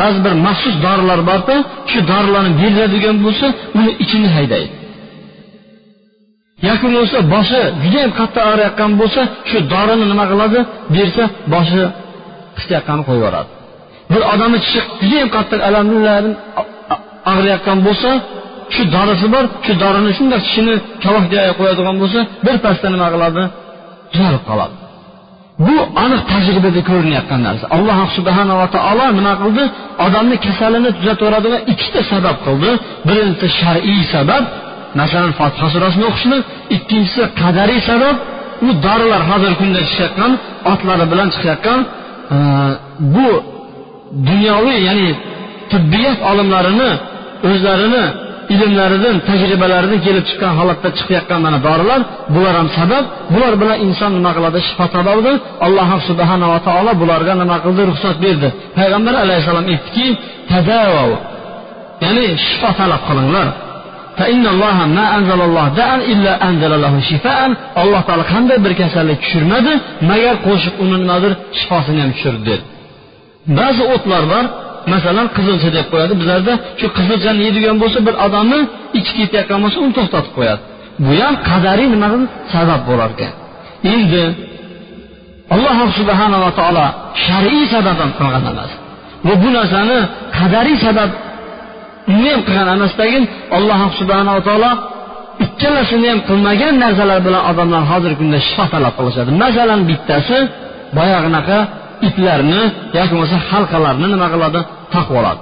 ba'zi 0.00 0.18
bir 0.26 0.34
maxsus 0.46 0.74
dorilar 0.86 1.20
borda 1.30 1.54
shu 1.90 1.98
dorilarni 2.10 2.52
beriladigan 2.60 3.16
bo'lsa 3.24 3.46
uni 3.78 3.90
ichini 4.02 4.28
haydaydi. 4.36 4.74
Yoki 6.66 6.86
bo'lmasa 6.86 7.18
boshi 7.34 7.60
judayam 7.82 8.12
qattiq 8.18 8.42
og'riyotgan 8.50 8.92
bo'lsa 9.00 9.20
shu 9.50 9.58
dorini 9.72 10.04
nima 10.12 10.24
qiladi? 10.32 10.58
Bersa 10.94 11.22
boshi 11.54 11.82
qisayotganini 12.56 13.04
qo'yib 13.08 13.22
yuboradi. 13.22 13.50
Bir 14.12 14.22
odamni 14.32 14.58
tishi 14.64 14.80
judayam 15.02 15.28
qattiq 15.36 15.60
alamlari 15.68 16.30
og'riyotgan 17.32 17.78
bo'lsa 17.86 18.10
shu 18.74 18.82
dorisi 18.94 19.26
bor 19.34 19.44
shu 19.66 19.72
dorini 19.82 20.10
shundoq 20.18 20.40
tishini 20.46 20.74
kavoh 21.04 21.24
joyiga 21.32 21.54
qo'yadigan 21.60 21.96
bo'lsa 22.02 22.20
birpasda 22.46 22.86
nima 22.94 23.08
qiladi? 23.14 23.42
Tuzalib 24.12 24.44
qoladi. 24.50 24.76
Bu 25.64 25.76
aniq 26.04 26.22
tajribada 26.32 26.80
ko'rinayotgan 26.90 27.40
narsa. 27.46 27.64
Alloh 27.76 27.98
subhanava 28.16 28.66
taolo 28.76 29.06
nima 29.18 29.32
qildi? 29.42 29.64
Odamni 30.06 30.36
kasalini 30.46 30.90
tuzataveradigan 30.98 31.62
ikkita 31.72 32.00
sabab 32.12 32.36
qildi. 32.46 32.70
Birinchisi 33.08 33.48
shar'iy 33.60 34.02
sabab 34.14 34.44
masalan 35.00 35.32
fotiha 35.38 35.68
surasini 35.74 36.04
o'qishni. 36.10 36.38
Ikkinchisi 36.76 37.22
qadariy 37.40 37.80
sabab 37.90 38.16
u 38.66 38.68
dorilar 38.84 39.22
hozirgi 39.30 39.56
kunda 39.60 39.80
chiqayotgan 39.88 40.32
otlari 40.72 41.04
bilan 41.12 41.28
chiqayotgan. 41.34 41.80
Bu 43.14 43.28
dunyoviy 44.28 44.78
ya'ni 44.88 45.08
tibbiyot 45.72 46.18
olimlarini 46.30 46.90
o'zlarini 47.48 48.04
ilmlaridan 48.54 49.16
tajribalaridan 49.28 50.00
kelib 50.06 50.24
chiqqan 50.28 50.52
holatda 50.58 50.88
chiqayotgan 50.98 51.40
mana 51.46 51.58
dorilar 51.66 52.00
bular 52.34 52.54
ham 52.60 52.68
sabab. 52.78 53.04
Bular 53.34 53.52
bilan 53.60 53.76
inson 53.86 54.10
nima 54.18 54.30
qiladi? 54.36 54.58
Shifo 54.68 54.86
topadi 54.94 55.32
alloh 55.66 55.90
subhanava 56.08 56.58
taolo 56.68 56.92
bularga 57.02 57.32
nima 57.42 57.56
qildi? 57.64 57.82
Ruxsat 57.90 58.16
berdi. 58.24 58.48
Payg'ambar 58.78 59.14
alayhissalom 59.24 59.66
aytdiki 59.72 60.06
ya'ni 62.04 62.26
shifo 62.46 62.70
talab 62.80 63.02
qilinglar. 63.08 63.48
Alloh 67.82 68.00
taolo 68.08 68.24
qanday 68.32 68.58
bir 68.64 68.72
kasallik 68.80 69.18
tushirmadi? 69.24 69.72
Magar 70.10 70.34
qo'shib 70.46 70.74
uni 70.84 70.96
nimadir 71.02 71.32
shifosini 71.58 72.00
ham 72.04 72.12
tushirdi 72.16 72.42
dedi 72.50 72.64
ba'zi 73.58 73.82
o'tlar 73.94 74.22
bor 74.32 74.44
masalan 74.92 75.26
qizilcha 75.36 75.68
deb 75.76 75.86
qo'yadi. 75.92 76.12
Bizlarda 76.20 76.52
shu 76.80 76.86
qizilchani 76.96 77.40
yeydigan 77.46 77.76
bo'lsa 77.82 77.98
bir 78.06 78.14
odamni 78.26 78.60
ichi 78.98 79.12
ketayotgan 79.18 79.58
bo'lsa 79.64 79.78
uni 79.84 79.92
to'xtatib 79.98 80.32
qo'yadi. 80.38 80.62
Bu 81.04 81.12
ham 81.22 81.34
qadariy 81.48 81.88
nima 81.94 82.08
sabab 82.54 82.80
bo'lar 82.88 83.08
ekan. 83.14 83.32
Endi 83.94 84.22
alloh 85.54 85.78
subhanava 85.98 86.50
taolo 86.58 86.86
shar'iy 87.24 87.64
sababdan 87.74 88.10
qilgan 88.18 88.44
emas. 88.52 88.70
Va 89.26 89.34
bu 89.42 89.48
narsani 89.56 89.98
qadariy 90.38 90.76
sabab 90.86 91.10
uni 92.14 92.28
ham 92.32 92.40
qilgan 92.48 92.68
emasdagin 92.76 93.22
alloh 93.56 93.80
subhanava 94.00 94.40
taolo 94.48 94.70
ikkalasini 95.44 96.06
ham 96.12 96.20
qilmagan 96.28 96.74
narsalar 96.84 97.18
bilan 97.26 97.42
odamlar 97.50 97.82
hozirgi 97.90 98.16
kunda 98.20 98.38
shifo 98.48 98.64
talab 98.74 98.94
qilishadi. 98.98 99.30
Masalan 99.44 99.80
bittasi 99.90 100.38
boyag'inaqa 100.98 101.58
itlarni 102.08 102.62
yoki 102.96 103.12
bo'lmasa 103.12 103.36
halqalarni 103.50 104.06
nima 104.14 104.26
qiladi? 104.34 104.60
Taqib 104.94 105.16
oladi. 105.20 105.40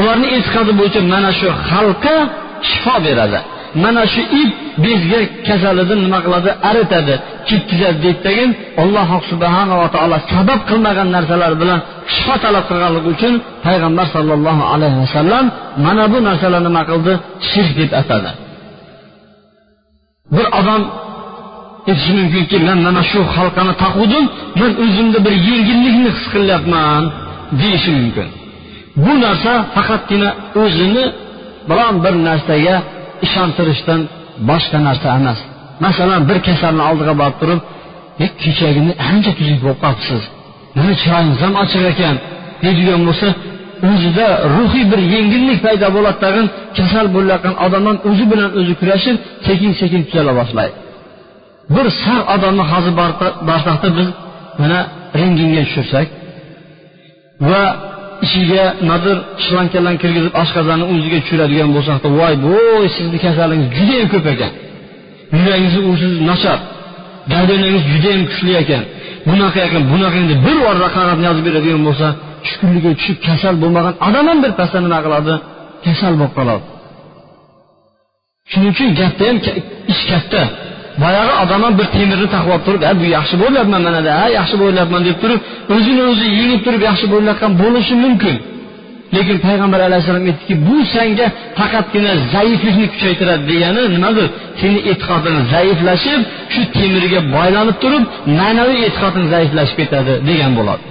Ularni 0.00 0.26
e'tiqodi 0.36 0.72
bo'yicha 0.80 1.00
mana 1.14 1.30
shu 1.40 1.48
xalqqa 1.70 2.16
shifo 2.70 2.94
beradi. 3.06 3.40
Mana 3.84 4.02
shu 4.14 4.22
ip 4.42 4.50
bezga 4.84 5.20
kasalidan 5.48 5.98
nima 6.06 6.18
qiladi? 6.24 6.50
Aritadi. 6.68 7.14
Ketkizadi 7.48 7.98
deydidagin 8.04 8.50
alloh 8.82 9.08
subhanava 9.30 9.86
taolo 9.94 10.16
sabab 10.32 10.60
qilmagan 10.68 11.08
narsalar 11.16 11.52
bilan 11.62 11.78
shifo 12.14 12.34
talab 12.44 12.64
qilganligi 12.70 13.08
uchun 13.14 13.34
payg'ambar 13.66 14.06
sollallohu 14.16 14.62
alayhi 14.72 14.98
vasallam 15.04 15.44
mana 15.86 16.04
bu 16.12 16.18
narsalarni 16.28 16.68
nima 16.68 16.82
qildi? 16.90 17.12
Shirk 17.50 17.72
deb 17.80 17.90
atadi. 18.00 18.30
Bir 20.34 20.46
odam 20.60 20.82
aytishi 21.88 22.12
mumkinki 22.20 22.56
man 22.68 22.78
mana 22.86 23.02
shu 23.10 23.20
halqani 23.36 23.74
taquvdim 23.84 24.24
man 24.60 24.72
o'zimda 24.84 25.18
bir 25.26 25.34
yengillikni 25.48 26.08
his 26.16 26.20
qilyapman 26.34 27.02
deyishi 27.60 27.90
mumkin. 27.98 28.28
Bu 29.04 29.12
narsa 29.24 29.52
faqatgina 29.74 30.30
o'zini 30.62 31.04
biron 31.70 31.94
bir 32.04 32.14
narsaga 32.28 32.76
ishontirishdan 33.26 34.00
boshqa 34.50 34.78
narsa 34.88 35.08
emas. 35.18 35.38
Masalan 35.84 36.20
bir 36.28 36.38
kasalni 36.48 36.82
oldiga 36.90 37.14
borib 37.20 37.36
turib 37.40 37.60
kechagini 38.42 38.92
ancha 39.10 39.32
tuzuk 39.38 39.58
bo'lib 39.64 39.80
qolibsiz. 39.84 40.22
Mana 40.76 40.92
chiroyingiz 41.00 41.40
ham 41.44 41.54
ochiq 41.62 41.84
ekan? 41.92 42.16
deydigan 42.64 43.00
bo'lsa 43.08 43.28
o'zida 43.90 44.26
ruhiy 44.54 44.84
bir 44.92 45.00
yengillik 45.14 45.58
paydo 45.66 45.88
bo'ladi 45.96 46.18
tag'in 46.24 46.46
kasal 46.78 47.06
bo'layotgan 47.16 47.54
odamdan 47.64 47.96
o'zi 48.08 48.24
bilan 48.32 48.50
o'zi 48.60 48.74
kurashib 48.80 49.16
sekin 49.46 49.70
sekin 49.80 50.00
tuzala 50.08 50.32
boshlaydi. 50.40 50.74
Bir 51.74 51.86
sar 52.02 52.20
odamni 52.34 52.64
hozir 52.72 52.94
barsoqda 53.48 53.88
biz 53.98 54.08
mana 54.60 54.80
rentgenga 55.18 55.62
tushirsak 55.68 56.06
va 57.50 57.62
ishiga 58.24 58.64
nimadir 58.82 59.16
shlankalarni 59.46 59.98
kirgizib 60.02 60.32
oshqozonni 60.42 60.84
o'ziga 60.92 61.18
tushiradigan 61.24 61.70
bo'lsakda 61.76 62.08
voy 62.20 62.34
voy 62.46 62.86
sizni 62.96 63.18
kasalingiz 63.24 63.68
judayam 63.78 64.08
ko'p 64.14 64.26
ekan. 64.34 64.52
Yuragingizni 65.38 65.82
ursiz 65.92 66.12
nachar 66.30 66.58
gardinangiz 67.32 67.82
judayam 67.92 68.22
kuchli 68.30 68.52
ekan. 68.62 68.82
Bunaqa 69.28 69.58
ekan 69.66 69.82
bunaqa 69.92 70.18
deb 70.30 70.40
bir 70.46 70.56
varaq 70.66 70.92
qarab 70.98 71.18
yozib 71.26 71.44
beradigan 71.48 71.82
bo'lsa 71.88 72.06
tushkunlikka 72.44 72.90
tushib 72.98 73.18
kasal 73.26 73.54
bo'lmagan 73.62 73.94
odam 74.06 74.24
ham 74.30 74.38
birpasda 74.44 74.78
nima 74.86 74.98
qiladi? 75.06 75.34
Kasal 75.86 76.12
bo'lib 76.20 76.34
qoladi. 76.38 76.64
Shuning 78.50 78.70
uchun 78.74 78.88
gapda 79.00 79.24
ham 79.28 79.36
ish 79.92 80.02
katta. 80.10 80.42
Boyagi 81.02 81.32
odam 81.42 81.60
ham 81.66 81.74
bir 81.78 81.86
temirni 81.96 82.28
taqib 82.34 82.50
olib 82.54 82.64
turib 82.66 82.82
bu 83.00 83.06
yaxshi 83.16 83.36
bo'lyapman 83.42 83.80
manada 83.86 84.10
ha 84.20 84.26
yaxshi 84.38 84.56
bo'lyapman 84.62 85.02
deb 85.08 85.16
turib 85.22 85.40
o'zini 85.74 86.02
o'zi 86.10 86.26
yengib 86.38 86.60
turib 86.66 86.82
yaxshi 86.88 87.06
bo'layotgan 87.14 87.52
bo'lishi 87.62 87.94
mumkin. 88.04 88.36
Lekin 89.16 89.36
payg'ambar 89.46 89.80
alayhissalom 89.88 90.24
aytdiki 90.30 90.54
bu 90.68 90.76
senga 90.94 91.26
faqatgina 91.58 92.12
zaiflikni 92.34 92.86
kuchaytiradi 92.92 93.44
degani 93.52 93.82
nimadir? 93.94 94.26
Seni 94.60 94.78
e'tiqoding 94.90 95.36
zaiflashib 95.52 96.20
shu 96.52 96.62
temirga 96.76 97.20
boylanib 97.36 97.76
turib 97.82 98.04
ma'naviy 98.40 98.80
e'tiqoding 98.88 99.26
zaiflashib 99.34 99.76
ketadi 99.80 100.12
degan 100.28 100.52
bo'ladi. 100.58 100.84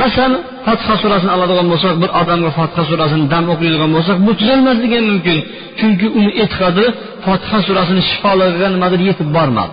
Masalan 0.00 0.32
fotiha 0.66 0.94
surasini 1.02 1.32
oladigan 1.36 1.66
bo'lsak 1.72 1.94
bir 2.02 2.10
odamga 2.20 2.50
fotiha 2.58 2.84
surasini 2.90 3.24
dam 3.32 3.44
o'qiydigan 3.52 3.90
bo'lsak 3.96 4.16
bu 4.26 4.32
tuzalmasligi 4.40 4.98
mumkin. 5.10 5.38
Chunki 5.78 6.06
uni 6.18 6.30
e'tiqodi 6.42 6.84
fotiha 7.26 7.58
surasini 7.66 8.02
shifoligiga 8.10 8.68
nimadir 8.74 9.00
yetib 9.08 9.28
bormadi. 9.36 9.72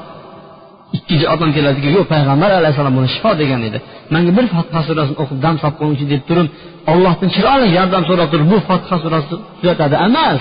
Ikkinchi 0.98 1.25
odam 1.34 1.50
keladiki 1.56 1.89
yo'q 1.98 2.06
payg'ambar 2.13 2.50
alayhissalom 2.60 2.94
buni 2.98 3.10
shifo 3.15 3.32
degan 3.42 3.62
edi. 3.68 3.77
Manga 4.13 4.32
bir 4.38 4.46
fotiha 4.56 4.82
surasini 4.89 5.18
o'qib 5.24 5.38
dam 5.46 5.56
topguncha 5.63 6.06
deb 6.13 6.22
turib 6.30 6.48
ollohdan 6.92 7.30
chiroyli 7.36 7.68
yordam 7.77 8.03
so'rab 8.10 8.30
turib 8.34 8.48
bu 8.53 8.58
fotiha 8.70 8.98
surasi 9.03 9.34
tuzatadi 9.60 9.96
emas. 10.08 10.39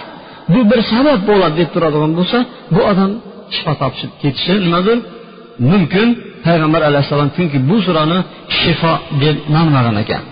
Bu 0.53 0.61
bir 0.71 0.81
sabab 0.93 1.21
bo'ladi 1.31 1.55
deb 1.61 1.69
turadigan 1.75 2.13
bo'lsa 2.19 2.39
bu 2.75 2.81
odam 2.91 3.11
shifo 3.55 3.73
topishib 3.81 4.11
ketishi 4.23 4.55
nimadir 4.67 4.99
mumkin 5.71 6.09
payg'ambar 6.47 6.83
alayhissalom 6.89 7.29
chunki 7.37 7.59
bu 7.69 7.77
surani 7.87 8.19
shifo 8.59 8.93
deb 9.23 9.37
nomlagan 9.55 9.97
ekan. 10.03 10.23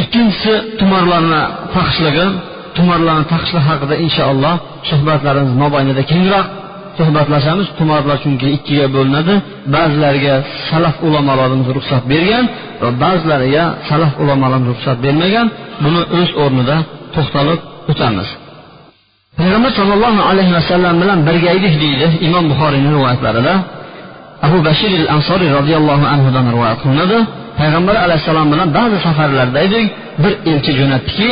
Ikkinchisi 0.00 0.54
tumorlarni 0.80 1.42
taqishligi. 1.74 2.26
Tumorlarni 2.76 3.24
taqishlik 3.32 3.64
haqida 3.70 3.94
inshaalloh 4.04 4.54
suhbatlarimiz 4.90 5.54
mobaynida 5.62 6.02
kengroq. 6.12 6.46
Suhbatlashamiz. 6.98 7.66
Tumorlar 7.78 8.16
chunki 8.24 8.46
ikkiga 8.56 8.86
bo'linadi. 8.96 9.34
Ba'zilariga 9.74 10.34
salaf 10.68 10.96
ulamolarimiz 11.06 11.68
ruxsat 11.76 12.02
bergan 12.12 12.44
va 12.82 12.88
ba'zilariga 13.04 13.64
salaf 13.88 14.12
ulamolarimiz 14.22 14.68
ruxsat 14.74 14.98
bermagan. 15.06 15.46
Buni 15.84 16.00
o'z 16.18 16.30
o'rnida 16.42 16.76
to'xtalib 17.14 17.60
o'tamiz. 17.90 18.28
Payg'ambar 19.38 19.72
sollallohu 19.78 20.20
alayhi 20.30 20.52
vasallam 20.58 20.94
bilan 21.02 21.18
birga 21.28 21.50
edik 21.58 21.74
deydi 21.84 22.06
imom 22.26 22.44
buxoriyni 22.50 22.88
rivoyatlarida. 22.96 23.54
Abu 24.46 24.58
bashir 24.68 24.90
al 25.02 25.08
ansoriy 25.16 25.50
roziyallohu 25.58 26.04
anhudan 26.14 26.44
rivoyat 26.54 26.78
qilinadi. 26.84 27.18
Payg'ambar 27.60 27.96
alayhissalom 28.04 28.48
bilan 28.52 28.68
ba'zi 28.78 28.96
safarlarda 29.06 29.58
edik 29.66 29.86
bir 30.22 30.32
elchi 30.50 30.72
jo'natdiki 30.80 31.30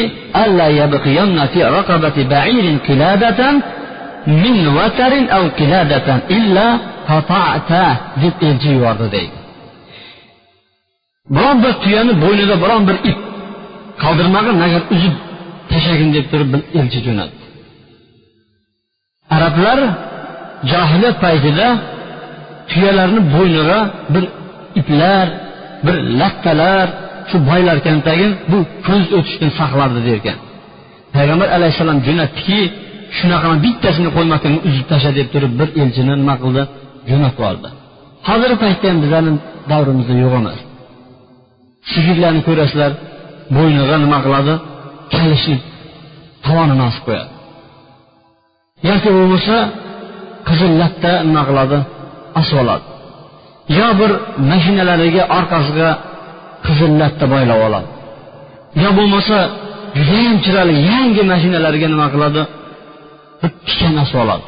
min 4.44 4.56
vatarin 4.76 5.26
av 5.36 5.44
qiladatan 5.58 6.18
illa 6.36 6.66
qata'ta 7.08 7.84
deb 8.22 8.34
elchi 8.48 8.68
yubordi 8.76 9.06
deydi. 9.14 9.36
Biron 11.34 11.56
bir 11.64 11.72
tuyani 11.82 12.12
bo'ynida 12.22 12.54
biron 12.62 12.82
bir 12.88 12.96
ip 13.10 13.18
qoldirmag'in 14.02 14.58
agar 14.66 14.82
uzib 14.94 15.14
tashlagin 15.70 16.10
deb 16.16 16.26
turib 16.30 16.48
bir 16.54 16.62
elchi 16.78 16.98
jo'natdi. 17.06 17.42
Arablar 19.36 19.78
johiliyat 20.70 21.16
paytida 21.24 21.66
tuyalarni 22.70 23.20
bo'yniga 23.34 23.78
bir 24.14 24.24
iplar 24.80 25.26
bir 25.86 25.96
lattalar 26.20 26.86
shu 27.30 27.36
boylar 27.50 27.76
tagin 28.08 28.32
bu 28.50 28.58
ko'z 28.86 29.04
o'tishdan 29.18 29.50
saqlardi 29.60 30.00
derkan 30.08 30.38
payg'ambar 31.16 31.48
alayhissalom 31.56 31.98
jo'natdiki 32.06 32.60
shunaqa 33.18 33.48
bittasini 33.64 34.10
qo'ymasdan 34.16 34.54
uzib 34.68 34.86
tashla 34.92 35.10
deb 35.18 35.28
turib 35.34 35.52
bir 35.60 35.68
elchini 35.82 36.14
nima 36.22 36.34
qildi? 36.42 36.62
Jo'natib 37.10 37.38
yubordi. 37.40 37.68
Hozirgi 38.28 38.56
paytda 38.64 38.86
ham 38.90 38.98
bizani 39.04 39.30
davrimizda 39.72 40.14
yo'q 40.22 40.34
emas. 40.40 40.58
Sigirlarni 41.92 42.40
ko'rasizlar 42.48 42.92
bo'yniga 43.56 43.96
nima 44.04 44.18
qiladi? 44.24 44.54
Kalishni 45.14 45.56
tovonini 46.44 46.82
osib 46.90 47.02
qo'yadi. 47.08 47.30
Yoki 48.88 49.08
bo'lmasa 49.16 49.56
qizil 50.48 50.72
latta 50.82 51.12
nima 51.28 51.42
qiladi? 51.48 51.78
Osib 52.40 52.58
yo 53.78 53.86
bir 54.00 54.10
mashinalariga 54.50 55.22
orqasiga 55.38 55.90
qizil 56.66 56.92
latta 57.00 57.24
boylab 57.34 57.60
oladi. 57.66 57.88
Yo 58.82 58.90
bo'lmasa 58.98 59.38
judayam 59.98 60.36
chiroyli 60.44 60.74
yangi 60.90 61.22
mashinalarga 61.32 61.86
nima 61.94 62.06
qiladi? 62.14 62.42
Bir 63.40 63.50
tikan 63.66 63.94
osib 64.04 64.18
oladi 64.24 64.46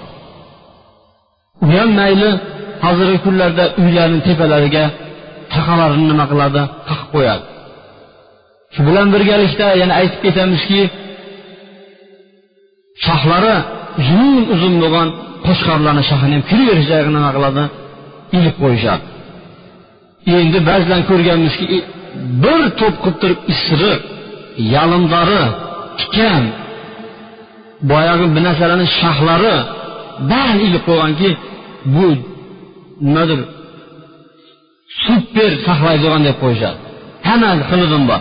u 1.64 1.66
ham 1.76 1.90
mayli 2.00 2.31
hozirgi 2.85 3.18
kunlarda 3.24 3.64
uylarni 3.83 4.20
tepalariga 4.29 4.85
taqalarini 5.55 6.07
nima 6.12 6.24
qiladi? 6.33 6.62
Taqib 6.88 7.09
qo'yadi. 7.14 7.44
Shu 8.74 8.81
bilan 8.88 9.07
birgalikda 9.14 9.66
yana 9.83 9.94
aytib 10.00 10.20
ketamizki 10.26 10.81
shoxlari 13.05 13.55
uzun 14.00 14.42
uzun 14.55 14.74
bo'lgan 14.83 15.09
qo'chqorlarni 15.46 16.03
shoxini 16.11 16.35
ham 16.37 16.44
kulaverish 16.50 16.87
joyiga 16.90 17.11
nima 17.16 17.31
qiladi 17.37 17.62
ilib 18.37 18.55
qo'yishadi. 18.62 19.05
Endi 20.38 20.59
ba'zilarni 20.68 21.05
ko'rganmizki 21.11 21.64
e, 21.76 21.79
bir 22.42 22.61
to'p 22.81 22.94
qilib 23.03 23.16
turib 23.22 23.40
isiriq 23.53 24.00
yalindori 24.74 25.42
tikan 26.00 26.44
boyagi 27.90 28.26
bir 28.35 28.42
narsalarni 28.48 28.87
shoxlari 29.00 29.57
bari 30.33 30.59
ilib 30.66 30.83
qo'yganki 30.88 31.29
bu 31.94 32.07
nimadir 33.07 33.40
super 35.05 35.50
saqlaydigan 35.66 36.22
deb 36.29 36.37
qo'yishadi. 36.42 36.79
Hamma 37.29 37.50
xilidan 37.70 38.05
bor. 38.11 38.20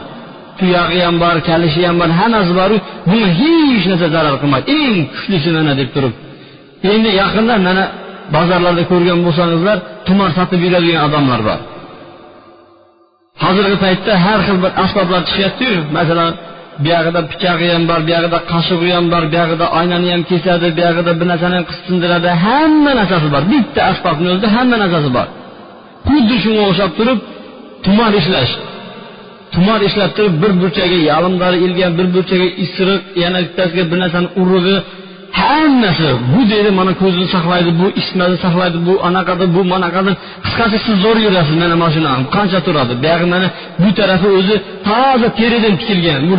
Tuyog'i 0.59 0.99
ham 1.07 1.15
bor 1.23 1.37
kalishi 1.49 1.81
ham 1.87 1.95
bor 2.01 2.09
hammasi 2.19 2.53
boru 2.59 2.75
bunga 3.09 3.29
hech 3.41 3.85
narsa 3.91 4.07
zarar 4.15 4.35
qilmaydi. 4.41 4.65
Eng 4.79 4.97
kuchlisi 5.13 5.49
mana 5.57 5.73
deb 5.79 5.89
turib. 5.95 6.13
Endi 6.93 7.09
yaqinda 7.21 7.55
mana 7.67 7.83
bozorlarda 8.35 8.83
ko'rgan 8.91 9.19
bo'lsangizlar 9.25 9.77
tumor 10.07 10.29
sotib 10.37 10.59
yuradigan 10.65 11.01
odamlar 11.07 11.41
bor. 11.47 11.59
Hozirgi 13.43 13.77
paytda 13.85 14.13
har 14.25 14.39
xil 14.47 14.57
bir 14.63 14.71
asboblar 14.83 15.21
chiqyaptiyu 15.29 15.77
masalan 15.97 16.31
buyog'ida 16.85 17.21
pichog'i 17.31 17.67
ham 17.75 17.83
bor 17.91 18.01
buyog'ida 18.07 18.39
qashig'i 18.51 18.91
ham 18.97 19.05
bor 19.13 19.23
buyog'ida 19.33 19.65
oynani 19.79 20.07
ham 20.13 20.21
kesadi 20.31 20.67
buyog'ida 20.77 21.11
bir 21.19 21.27
narsani 21.31 21.55
ham 21.57 21.65
qisib 21.69 21.85
sindiradi 21.89 22.29
hamma 22.45 22.91
narsasi 22.99 23.27
bor. 23.33 23.43
Bitta 23.53 23.81
asbobni 23.91 24.27
o'zida 24.33 24.49
hamma 24.55 24.77
narsasi 24.83 25.09
bor. 25.17 25.27
Xuddi 26.09 26.35
shunga 26.43 26.63
o'xshab 26.69 26.91
turib 26.99 27.19
tumor 27.85 28.11
ishlash. 28.21 28.53
Tumor 29.53 29.79
ishlab 29.87 30.11
turib 30.17 30.35
bir 30.43 30.51
burchaga 30.61 30.97
yalimlari 31.11 31.57
ilgan 31.65 31.91
bir 31.99 32.07
burchaga 32.15 32.47
isiriq 32.63 33.01
yana 33.23 33.39
bittasiga 33.45 33.83
bir 33.91 33.97
narsani 34.03 34.27
urug'i 34.41 34.75
hammasi 35.41 36.09
bu 36.31 36.39
deydi 36.51 36.71
mana 36.79 36.93
ko'zini 37.01 37.27
saqlaydi 37.35 37.71
bu 37.81 37.87
isitmani 37.99 38.37
saqlaydi 38.45 38.77
bu 38.87 38.93
anaqadir 39.07 39.47
bu 39.55 39.61
manaqadir. 39.73 40.13
Qisqasi 40.45 40.77
siz 40.85 40.95
zo'r 41.03 41.17
yurasiz 41.25 41.55
mana 41.63 41.75
mashina 41.83 42.11
qancha 42.35 42.59
turadi? 42.67 42.93
Buyog'i 43.03 43.27
mana 43.33 43.47
bu 43.81 43.89
tarafi 43.99 44.27
o'zi 44.39 44.55
toza 44.87 45.27
teridan 45.39 45.73
tikilgan 45.81 46.21
bu 46.29 46.35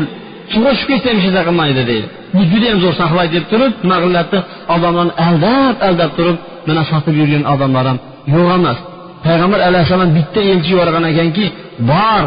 suvga 0.52 0.70
tushib 0.74 0.88
ketsa 0.90 1.08
ham 1.10 1.18
hech 1.22 1.30
narsa 1.34 1.42
qilmaydi 1.48 1.82
deydi 1.90 2.06
bu 2.34 2.40
judayam 2.52 2.78
zo'r 2.84 2.94
saqlaydi 3.02 3.32
deb 3.36 3.46
turib 3.52 3.72
nima 3.84 3.96
qilyapti 4.04 4.38
odamlarni 4.74 5.12
aldab 5.26 5.76
aldab 5.88 6.10
turib 6.18 6.36
mana 6.68 6.82
sotib 6.90 7.14
yurgan 7.20 7.44
odamlar 7.52 7.84
ham 7.90 7.98
yo'q 8.34 8.48
emas. 8.58 8.78
Payg'ambar 9.26 9.60
alayhissalom 9.68 10.10
bitta 10.18 10.40
elchi 10.52 10.70
yuborgan 10.74 11.04
ekanki 11.12 11.44
bor 11.90 12.22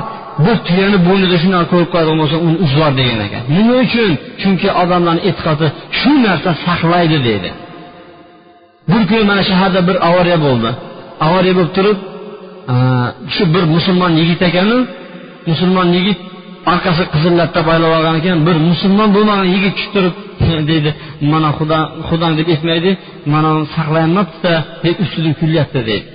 bir 0.45 0.55
tuyani 0.67 0.97
bo'ynida 1.07 1.37
shunaqa 1.43 1.65
ko'rib 1.73 1.89
qolgan 1.95 2.15
bo'lsa 2.21 2.37
uni 2.47 2.57
uzor 2.65 2.91
degan 2.99 3.19
ekan. 3.27 3.41
Nima 3.55 3.75
uchun? 3.85 4.11
Chunki 4.41 4.67
odamlarni 4.81 5.21
e'tiqodi 5.29 5.67
shu 5.99 6.11
narsa 6.25 6.51
saqlaydi 6.65 7.17
deydi. 7.27 7.49
Bir 8.91 9.01
kuni 9.09 9.23
mana 9.31 9.43
shaharda 9.49 9.79
bir 9.89 9.97
avariya 10.07 10.37
bo'ldi. 10.45 10.69
Avariya 11.25 11.53
bo'lib 11.57 11.73
turib 11.77 11.99
shu 13.35 13.43
bir 13.53 13.63
musulmon 13.75 14.11
yigit 14.21 14.41
ekanu 14.49 14.77
musulmon 15.49 15.87
yigit 15.97 16.19
orqasi 16.71 17.03
qizillabda 17.13 17.59
boylab 17.69 17.91
olgan 17.97 18.15
ekan 18.21 18.37
bir 18.47 18.57
musulmon 18.69 19.09
bo'lmagan 19.15 19.47
yigit 19.55 19.73
tushib 19.77 19.91
turib 19.95 20.15
deydi 20.71 20.89
mana 21.31 21.49
xudo 21.57 21.79
xudong 22.07 22.33
deb 22.39 22.47
aytmaydi 22.53 22.91
mana 23.33 23.49
saqlayapmabdida 23.75 24.53
deb 24.85 24.97
ustidan 25.03 25.33
kulyapti 25.39 25.79
deydi. 25.89 26.07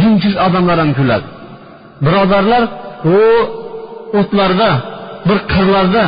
Dinsiz 0.00 0.34
odamlar 0.46 0.78
ham 0.82 0.90
kuladi 0.98 1.26
birodarlar 2.04 2.62
o 3.04 3.18
otlarda 4.20 4.70
bir 5.28 5.38
qirlarda 5.52 6.04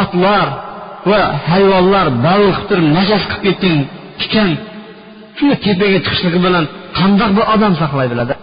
otlar 0.00 0.46
va 1.10 1.20
hayvonlar 1.50 2.06
baliq 2.26 2.56
qilib 2.56 2.68
turib 2.68 2.86
najas 2.98 3.22
qilib 3.30 3.42
ketgan 3.46 3.76
tikan 4.20 4.48
shunday 5.36 5.58
tepaga 5.66 5.98
chiqishligi 6.04 6.40
bilan 6.46 6.64
qandaq 6.98 7.30
bir 7.36 7.44
odam 7.54 7.72
saqlaydilarda? 7.82 8.34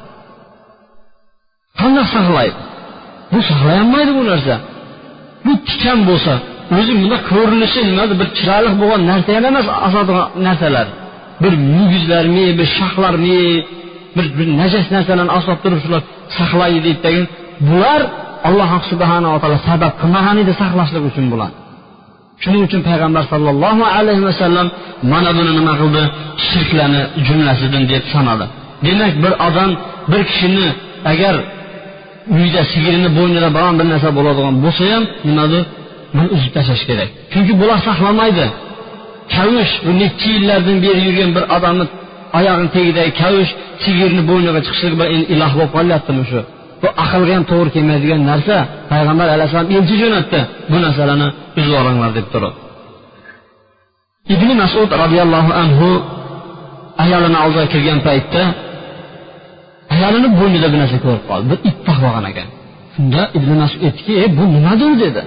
Qandoq 1.80 2.08
saqlaydi? 2.16 2.60
Bu 3.32 3.40
saqlay 3.50 3.76
olmaydi 3.84 4.12
bu 4.20 4.24
narsa. 4.32 4.56
Bu 5.46 5.52
tikan 5.68 6.00
bo'lsa 6.10 6.34
o'zi 6.78 6.94
bunda 7.02 7.18
ko'rinishi 7.32 7.80
nimadir 7.90 8.16
bir 8.22 8.30
chiroyli 8.38 8.70
bo'lgan 8.82 9.02
narsalar 9.12 9.44
emas 9.52 9.68
asosan 9.88 10.18
narsalar. 10.48 10.88
Bir 11.44 11.54
muguzlarmi 11.78 12.46
bir 12.60 12.68
shaxlarmi 12.78 13.42
bir 14.16 14.26
bir 14.38 14.48
najas 14.62 14.86
narsalarni 14.96 15.34
asab 15.40 15.58
turib 15.64 15.80
shular 15.84 16.02
saqlaydi 16.38 16.80
deydidagi 16.88 17.22
bular 17.70 18.02
alloh 18.50 18.72
subhanava 18.92 19.38
taolo 19.42 19.60
sabab 19.70 19.94
qilmagan 20.02 20.36
edi 20.44 20.54
saqlashlik 20.62 21.04
uchun 21.10 21.26
bular. 21.34 21.52
Shuning 22.44 22.62
uchun 22.68 22.82
payg'ambar 22.90 23.24
sollallohu 23.34 23.84
alayhi 23.98 24.24
vasallam 24.30 24.68
mana 25.14 25.30
buni 25.38 25.52
nima 25.60 25.74
qildi? 25.82 26.04
Shirklarni 26.48 27.02
jumlasidan 27.28 27.84
deb 27.92 28.04
sanadi. 28.14 28.46
Demak 28.86 29.14
bir 29.24 29.34
odam 29.48 29.72
bir 30.12 30.22
kishini 30.30 30.68
agar 31.12 31.36
uyda 32.38 32.62
sigirini 32.72 33.10
bo'ynida 33.18 33.50
biron 33.58 33.74
bir 33.80 33.86
narsa 33.94 34.10
bo'ladigan 34.18 34.56
bo'lsa 34.64 34.84
ham 34.94 35.04
nimadir 35.28 35.64
buni 36.16 36.30
uzib 36.36 36.52
tashlash 36.58 36.84
kerak. 36.90 37.10
Chunki 37.34 37.54
bular 37.62 37.80
saqlamaydi. 37.88 38.46
Kavush 39.36 39.74
bu 39.86 39.92
necha 40.02 40.28
yillardan 40.36 40.78
beri 40.86 41.00
yurgan 41.08 41.32
bir 41.36 41.44
odamni 41.56 41.86
oyog'ini 42.38 42.70
tagidagi 42.76 43.12
kavush 43.22 43.52
sigirni 43.84 44.22
bo'yniga 44.30 44.60
chiqishligi 44.66 44.96
bilan 45.00 45.10
endi 45.16 45.26
iloh 45.34 45.52
bo'lib 45.58 45.72
qolyaptimi 45.78 46.24
shu? 46.32 46.40
Bu 46.84 46.88
aqlga 47.04 47.34
ham 47.38 47.46
to'g'ri 47.52 47.70
kelmaydigan 47.76 48.22
narsa 48.32 48.56
payg'ambar 48.92 49.28
alayhissalom 49.36 49.70
elchi 49.78 49.96
jo'natdi. 50.04 50.40
Bu 50.72 50.78
narsalarni 50.86 51.28
uzib 51.60 51.74
olinglar 51.82 52.12
deb 52.20 52.28
turib 52.34 52.54
ibn 54.36 54.50
masud 54.62 54.90
roziyallohu 55.04 55.52
anhu 55.64 55.90
ayolini 57.04 57.38
oldiga 57.44 57.66
kirgan 57.74 58.00
paytda 58.08 58.42
ayolini 59.96 60.30
bo'ynida 60.40 60.68
bir 60.74 60.80
narsa 60.84 60.98
ko'rib 61.06 61.24
qoldi. 61.30 61.46
Bir 61.52 61.60
it 61.70 61.78
taqib 61.88 62.06
ekan 62.32 62.48
shunda 62.96 63.22
ibn 63.38 63.50
masud 63.62 63.80
aytdiki 63.88 64.14
e 64.24 64.26
bu 64.38 64.44
nimadir? 64.56 64.92
dedi. 65.04 65.22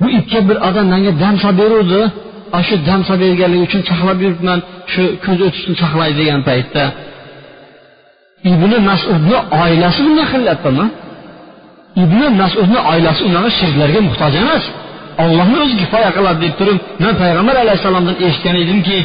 Bu 0.00 0.06
ipga 0.18 0.40
bir 0.48 0.56
odam 0.68 0.86
menga 0.92 1.12
dam 1.22 1.34
solib 1.42 1.58
beruvdi. 1.62 2.00
Ana 2.56 2.62
shu 2.68 2.74
dam 2.88 3.00
solib 3.08 3.22
berganligi 3.24 3.62
uchun 3.68 3.82
saqlab 3.90 4.18
yuribman. 4.24 4.58
Shu 4.92 5.02
ko'z 5.24 5.38
o'tishini 5.46 5.76
saqlaydi 5.82 6.16
degan 6.20 6.40
paytda 6.48 6.82
ibn 8.44 8.72
masudni 8.88 9.36
oilasi 9.62 10.00
bunday 10.06 10.26
qilyaptimi 10.32 10.86
ibn 12.02 12.20
masudni 12.42 12.78
oilasi 12.92 13.20
unaqa 13.28 13.50
shirklarga 13.58 14.00
muhtoj 14.08 14.34
emas. 14.42 14.64
Ollohni 15.24 15.58
o'zi 15.64 15.74
kifoya 15.82 16.10
qiladi 16.16 16.38
deb 16.44 16.54
turib 16.58 16.78
man 17.02 17.14
payg'ambar 17.22 17.56
alayhissalomdan 17.64 18.16
eshitgan 18.26 18.56
edimki 18.64 18.96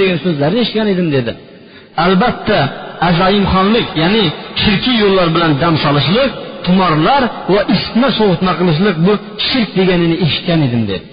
degan 0.00 0.18
so'zlarni 0.24 0.58
eshitgan 0.64 0.88
edim 0.94 1.08
dedi. 1.16 1.32
Albatta 2.04 2.58
azaimxonlik 3.08 3.88
ya'ni 4.02 4.24
shirkiy 4.62 4.96
yo'llar 5.04 5.28
bilan 5.34 5.52
dam 5.62 5.74
solishlik 5.84 6.30
tumorlar 6.66 7.22
va 7.54 7.60
isitma 7.74 8.08
sovutma 8.18 8.52
qilishlik 8.58 8.96
bu 9.06 9.12
shirk 9.48 9.70
deganini 9.78 10.16
eshitgan 10.24 10.60
edim 10.68 10.82
dedi. 10.90 11.04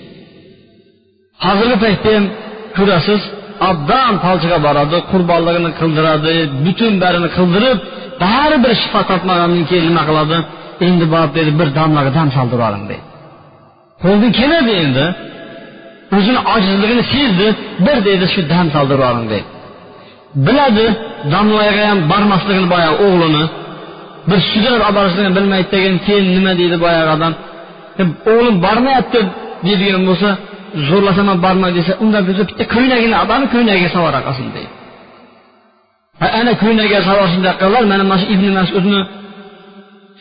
Hozirgi 1.45 1.77
paytda 1.83 2.09
ham 2.15 2.25
ko'rasiz 2.77 3.21
odam 3.69 4.13
talchiga 4.25 4.57
boradi 4.67 4.97
qurbonligini 5.11 5.71
qildiradi 5.79 6.33
butun 6.65 6.93
barini 7.03 7.29
qildirib 7.37 7.77
baribir 8.23 8.71
shifo 8.81 9.01
topmagandan 9.11 9.63
keyin 9.69 9.85
nima 9.89 10.03
qiladi? 10.09 10.37
Endi 10.87 11.05
borib 11.13 11.31
dedi 11.37 11.51
bir 11.59 11.67
damlaga 11.79 12.11
dam 12.17 12.27
soldirib 12.37 12.61
yuboring 12.61 12.85
deydi 12.91 13.05
qo'ldan 14.03 14.31
keladi 14.39 14.73
endi. 14.83 15.05
O'zini 16.15 16.39
ojizligini 16.53 17.03
sezdi 17.13 17.47
bir 17.85 17.97
deydi 18.07 18.25
shu 18.33 18.41
dam 18.53 18.67
soldirib 18.75 19.01
yuboring 19.03 19.27
deydi 19.33 19.47
biladi 20.45 20.85
damlaga 21.33 21.83
ham 21.89 21.99
bormasligini 22.11 22.67
boyagi 22.73 22.95
o'g'lini. 23.05 23.43
Bir 24.29 24.39
sudrab 24.51 24.81
olib 24.85 24.95
borishligini 24.97 25.33
bilmaydi 25.37 25.67
degan 25.75 25.95
keyin 26.05 26.25
nima 26.35 26.51
deydi 26.61 26.77
boyagi 26.85 27.09
odam? 27.15 27.33
O'g'lim 28.31 28.55
bormayapti 28.65 29.19
deydigan 29.65 30.03
bo'lsa 30.09 30.29
zo'rlasam 30.89 31.25
ham 31.31 31.39
bormay 31.45 31.71
desa 31.77 31.91
undan 32.03 32.21
bo'lsa 32.27 32.43
bitta 32.49 32.63
ko'ynagini 32.75 33.15
odamni 33.23 33.47
ko'ynagiga 33.53 33.89
solib 33.93 34.05
yuboraqolsin 34.05 34.47
deydi. 34.55 34.71
Ana 36.39 36.51
ko'ynagiga 36.63 36.99
solib 37.07 37.27
shunday 37.33 37.53
qildilar. 37.61 37.83
Mana 37.91 38.03
mana 38.09 38.19
shu 38.21 38.27
ibn 38.35 38.45
masudni 38.59 38.99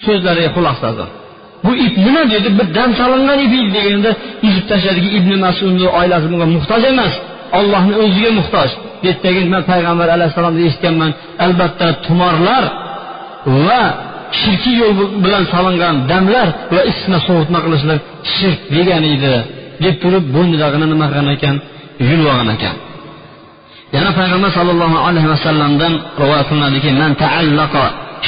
so'zlariga 0.07 0.51
quloq 0.57 0.77
soldi 0.85 1.07
bu 1.65 1.73
ip 1.87 1.95
nima 2.07 2.23
dedi? 2.35 2.49
Bir 2.59 2.67
dam 2.79 2.91
solingan 3.01 3.39
ip 3.47 3.53
edi 3.61 3.71
deganda 3.77 4.11
uzib 4.47 4.65
tashladiki 4.71 5.09
ibn 5.19 5.31
masudni 5.45 5.87
oilasi 5.99 6.27
bunga 6.33 6.47
muhtoj 6.57 6.83
emas. 6.93 7.13
Ollohni 7.59 7.95
o'ziga 8.03 8.31
muhtoj. 8.39 8.71
Debdagi 9.05 9.41
man 9.55 9.63
payg'ambar 9.71 10.09
alayhissalomni 10.17 10.61
eshitganman. 10.69 11.11
Albatta 11.45 11.87
tumorlar 12.07 12.65
va 13.67 13.83
shirkiy 14.41 14.75
yo'l 14.83 14.95
bilan 15.25 15.45
solingan 15.55 15.95
damlar 16.11 16.49
va 16.75 16.81
isitma 16.91 17.19
sovutma 17.29 17.59
qilishlar 17.65 17.99
shirk 18.35 18.61
degan 18.77 19.03
edi. 19.15 19.35
Deb 19.85 19.95
turib 20.03 20.25
bo'ynidag'ini 20.35 20.87
nima 20.93 21.07
qilgan 21.12 21.29
ekan? 21.37 21.57
Yulib 22.09 22.27
olgan 22.33 22.51
ekan. 22.57 22.77
Yana 23.95 24.11
payg'ambar 24.19 24.51
sollallohu 24.59 24.97
alayhi 25.09 25.29
vasallamdan 25.35 25.93
rivoyat 26.23 26.47
qilinadiki 26.51 26.91
man 27.01 27.12
taallaqa 27.23 27.85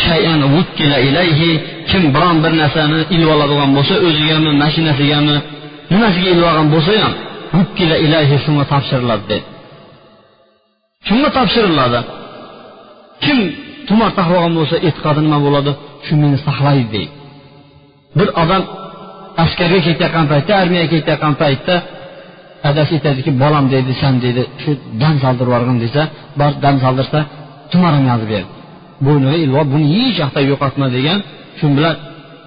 shay'an 0.06 0.40
vukkila 0.54 0.96
ilayhi 1.08 1.50
kim 1.90 2.02
biron 2.14 2.36
bir 2.44 2.52
narsani 2.60 2.98
ilib 3.14 3.28
oladigan 3.34 3.70
bo'lsa 3.76 3.94
o'zigami 4.06 4.50
mashinasigami 4.62 5.36
nimasiga 5.92 6.28
ilib 6.34 6.44
olgan 6.50 6.68
bo'lsa 6.74 6.92
ham 7.02 7.14
vukkila 7.58 7.96
ilayhi 8.06 8.36
shunga 8.44 8.64
topshiriladi 8.72 9.24
dedi. 9.30 9.46
Shunga 11.08 11.28
topshiriladi. 11.38 12.00
Kim 13.24 13.38
tumor 13.88 14.10
taqib 14.18 14.34
olgan 14.38 14.54
bo'lsa 14.58 14.76
e'tiqodi 14.88 15.20
nima 15.26 15.38
bo'ladi? 15.46 15.72
Shu 16.06 16.12
meni 16.22 16.38
saqlaydi 16.46 16.86
deydi. 16.94 17.12
Bir 18.18 18.28
odam 18.42 18.62
askarga 19.44 19.78
ketayotgan 19.86 20.26
paytda 20.32 20.52
armiyaga 20.62 20.88
ketayotgan 20.94 21.34
paytda 21.42 21.74
adasi 22.68 22.92
aytadiki 22.98 23.30
bolam 23.42 23.64
deydi 23.72 23.92
san 24.02 24.14
deydi 24.24 24.42
shu 24.62 24.70
dam 25.02 25.14
soldirib 25.24 25.50
yuborgin 25.50 25.78
desa 25.84 26.02
bor 26.40 26.52
dam 26.64 26.76
soldirsa 26.84 27.18
tumorim 27.72 28.04
yozib 28.10 28.28
ber. 28.34 28.44
Bo'yniga 29.06 29.36
ilib 29.44 29.56
olib 29.60 29.70
buni 29.74 29.86
hech 29.94 30.16
yoqda 30.22 30.40
yo'qotma 30.50 30.86
degan 30.96 31.18
shu 31.58 31.66
bilan 31.76 31.94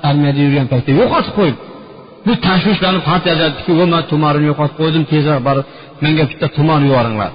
armiyada 0.10 0.40
yurgan 0.46 0.68
paytda 0.72 0.92
yo'qotib 1.02 1.34
qo'yib 1.40 1.58
bu 2.26 2.34
tashvishlanib 2.48 3.04
xat 3.10 3.24
yozyaptiki 3.32 3.72
man 3.94 4.04
tumorimni 4.12 4.48
yo'qotib 4.52 4.78
qo'ydim 4.82 5.04
tezroq 5.12 5.42
borib 5.48 5.66
menga 6.04 6.24
bitta 6.32 6.48
tumor 6.58 6.80
yuboringlar. 6.88 7.32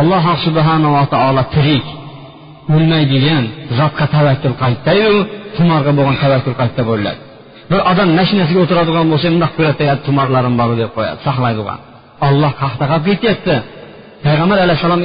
Alloh 0.00 0.24
subhanava 0.46 1.02
taolo 1.14 1.42
tirik 1.54 1.86
o'lmaydigan 2.74 3.44
zotga 3.78 4.04
tavakkul 4.14 4.54
qaytdayu 4.62 5.14
tumorga 5.56 5.90
bo'lgan 5.98 6.16
tavakkul 6.22 6.54
qaytda 6.60 6.82
bo'ladi. 6.90 7.20
Bir 7.70 7.80
odam 7.90 8.08
mashinasiga 8.20 8.60
o'tiradigan 8.64 9.06
bo'lsa 9.12 9.26
bundoq 9.34 9.52
ko'radi 9.58 9.84
tumorlarim 10.06 10.54
bor 10.60 10.70
deb 10.82 10.90
qo'yadi 10.96 11.18
saqlaydigan. 11.26 11.78
Olloh 12.26 12.52
qahda 12.62 12.84
qolib 12.90 13.04
ketyapti. 13.08 13.54
Payg'ambar 14.24 14.58
alayhissalom 14.64 15.02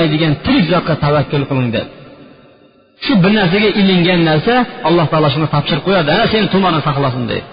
aytdikidegan 0.00 0.32
tirik 0.44 0.64
zotga 0.72 0.94
tavakkul 1.04 1.44
qiling 1.50 1.70
deb. 1.76 1.86
Shu 3.04 3.12
bir 3.22 3.32
narsaga 3.38 3.68
ilingan 3.80 4.20
narsa 4.30 4.54
alloh 4.88 5.06
taolo 5.12 5.28
shuni 5.34 5.48
topshirib 5.54 5.82
qo'yadi. 5.86 6.08
Ana 6.16 6.24
seni 6.32 6.46
tumoring 6.54 6.82
saqlasin 6.88 7.24
deydi 7.32 7.48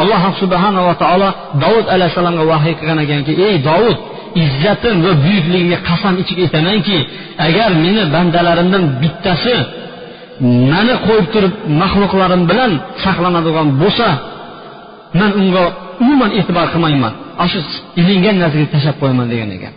alloh 0.00 0.22
subhanava 0.40 0.94
taolo 1.02 1.28
dovud 1.64 1.86
alayhissalomga 1.94 2.44
vahiy 2.52 2.74
qilgan 2.78 2.98
ekanki 3.04 3.32
ey 3.46 3.54
dovud 3.68 3.98
izzatim 4.44 4.96
va 5.04 5.12
buyukligimga 5.24 5.78
qasam 5.88 6.14
ichib 6.22 6.38
aytamanki 6.44 6.98
agar 7.46 7.70
meni 7.84 8.02
bandalarimdan 8.14 8.84
bittasi 9.02 9.56
mani 10.72 10.94
qo'yib 11.06 11.26
turib 11.34 11.54
maxluqlarim 11.82 12.42
bilan 12.50 12.72
saqlanadigan 13.04 13.68
bo'lsa 13.82 14.08
man 15.20 15.30
unga 15.40 15.62
umuman 16.02 16.30
e'tibor 16.38 16.66
qilmayman. 16.74 17.12
Ana 17.40 17.48
shu 17.52 17.58
ilingan 18.00 18.36
narsaga 18.42 18.66
tashlab 18.74 18.96
qo'yaman 19.02 19.26
degan 19.32 19.50
ekan. 19.56 19.74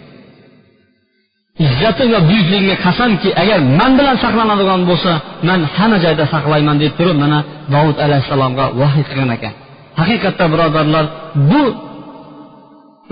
Izzati 1.65 2.03
va 2.13 2.19
buyukligiga 2.29 2.75
qasamki 2.85 3.29
agar 3.41 3.59
man 3.79 3.91
bilan 3.99 4.15
saqlanadigan 4.23 4.81
bo'lsa 4.89 5.11
man 5.47 5.59
hamma 5.75 5.97
joyda 6.05 6.25
saqlayman 6.33 6.77
deb 6.83 6.91
turib 6.99 7.17
mana 7.23 7.39
dovud 7.73 7.97
alayhissalomga 8.05 8.65
vahiy 8.81 9.03
qilgan 9.09 9.29
ekan. 9.37 9.53
Haqiqatda 9.99 10.45
birodarlar 10.53 11.05
bu 11.51 11.61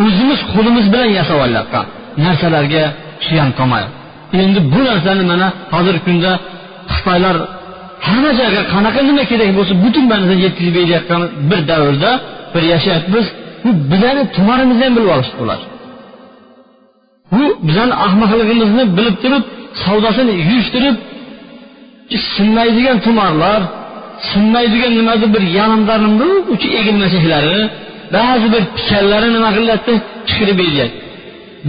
o'zimiz 0.06 0.40
qo'limiz 0.54 0.86
bilan 0.94 1.10
yasab 1.20 1.38
olayotgan 1.46 1.86
narsalarga 2.26 2.84
suyan 3.26 3.50
qolmaylik 3.60 3.94
endi 4.44 4.60
bu 4.74 4.80
narsani 4.90 5.24
mana 5.32 5.48
hozirgi 5.74 6.02
kunda 6.08 6.32
xitoylar 6.94 7.36
hamma 8.08 8.32
joyga 8.40 8.62
qanaqa 8.74 9.02
nima 9.10 9.24
kerak 9.32 9.50
bo'lsa 9.58 9.74
butun 9.84 10.06
narsani 10.12 10.42
yetkazib 10.46 10.74
berayotgan 10.78 11.22
bir 11.50 11.60
davrda 11.72 12.12
bir 12.54 12.64
yashayapmiz. 12.74 13.26
Bu 13.64 13.70
bizani 13.92 14.24
tumanimizni 14.36 14.84
ham 14.88 14.94
bilib 14.98 15.10
olishdi 15.16 15.38
ular. 15.44 15.60
Bu 17.34 17.44
bizani 17.68 17.94
ahmoqligimizni 18.06 18.84
bilib 18.98 19.16
turib 19.24 19.44
savdosini 19.84 20.34
yurishtirib 20.40 20.96
sinmaydigan 22.36 22.98
tumarlar 23.06 23.62
sinmaydigan 24.30 24.94
nimadir 25.00 25.30
bir 25.36 25.44
yalimdarni 25.60 26.28
uchi 26.54 26.68
egilmasliklari 26.80 27.58
ba'zi 28.16 28.48
bir 28.54 28.64
pichanlari 28.76 29.28
nima 29.36 29.50
qilyapti 29.58 29.94
chiqirib 30.30 30.58
beryapti 30.62 30.98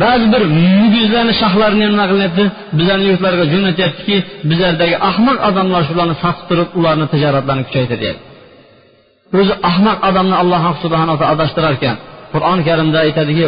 ba'zi 0.03 0.27
bir 0.35 0.43
muguzlarni 0.81 1.35
shoxlarini 1.41 1.87
nima 1.93 2.05
qilyapti 2.13 2.45
bizlarni 2.79 3.07
yurtlarga 3.11 3.45
jo'natyaptiki 3.53 4.17
bizlardagi 4.51 4.95
ahmoq 5.11 5.39
odamlar 5.49 5.83
shularni 5.89 6.15
sotib 6.23 6.45
turib 6.49 6.69
ularni 6.79 7.07
tijoratlarini 7.13 7.65
kuchaytiryapti 7.69 8.25
o'zi 9.39 9.55
ahmoq 9.71 9.99
odamni 10.09 10.37
alloh 10.43 10.63
subhanaa 10.83 11.17
taolo 11.19 11.33
adashtirar 11.37 11.73
ekan 11.79 11.97
qur'oni 12.35 12.63
karimda 12.69 12.99
aytadiki 13.07 13.45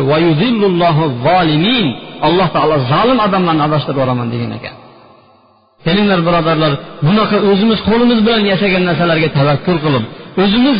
alloh 2.29 2.49
taolo 2.57 2.77
zolim 2.93 3.19
odamlarni 3.27 3.63
adashtirib 3.69 3.97
yuboraman 3.99 4.29
degan 4.35 4.51
ekan. 4.59 4.75
Kelinglar 5.87 6.21
birodarlar 6.27 6.73
bunaqa 7.07 7.37
o'zimiz 7.51 7.79
qo'limiz 7.89 8.19
bilan 8.27 8.43
yasagan 8.53 8.83
narsalarga 8.89 9.29
tavakkul 9.39 9.79
qilib 9.85 10.05
o'zimiz 10.43 10.79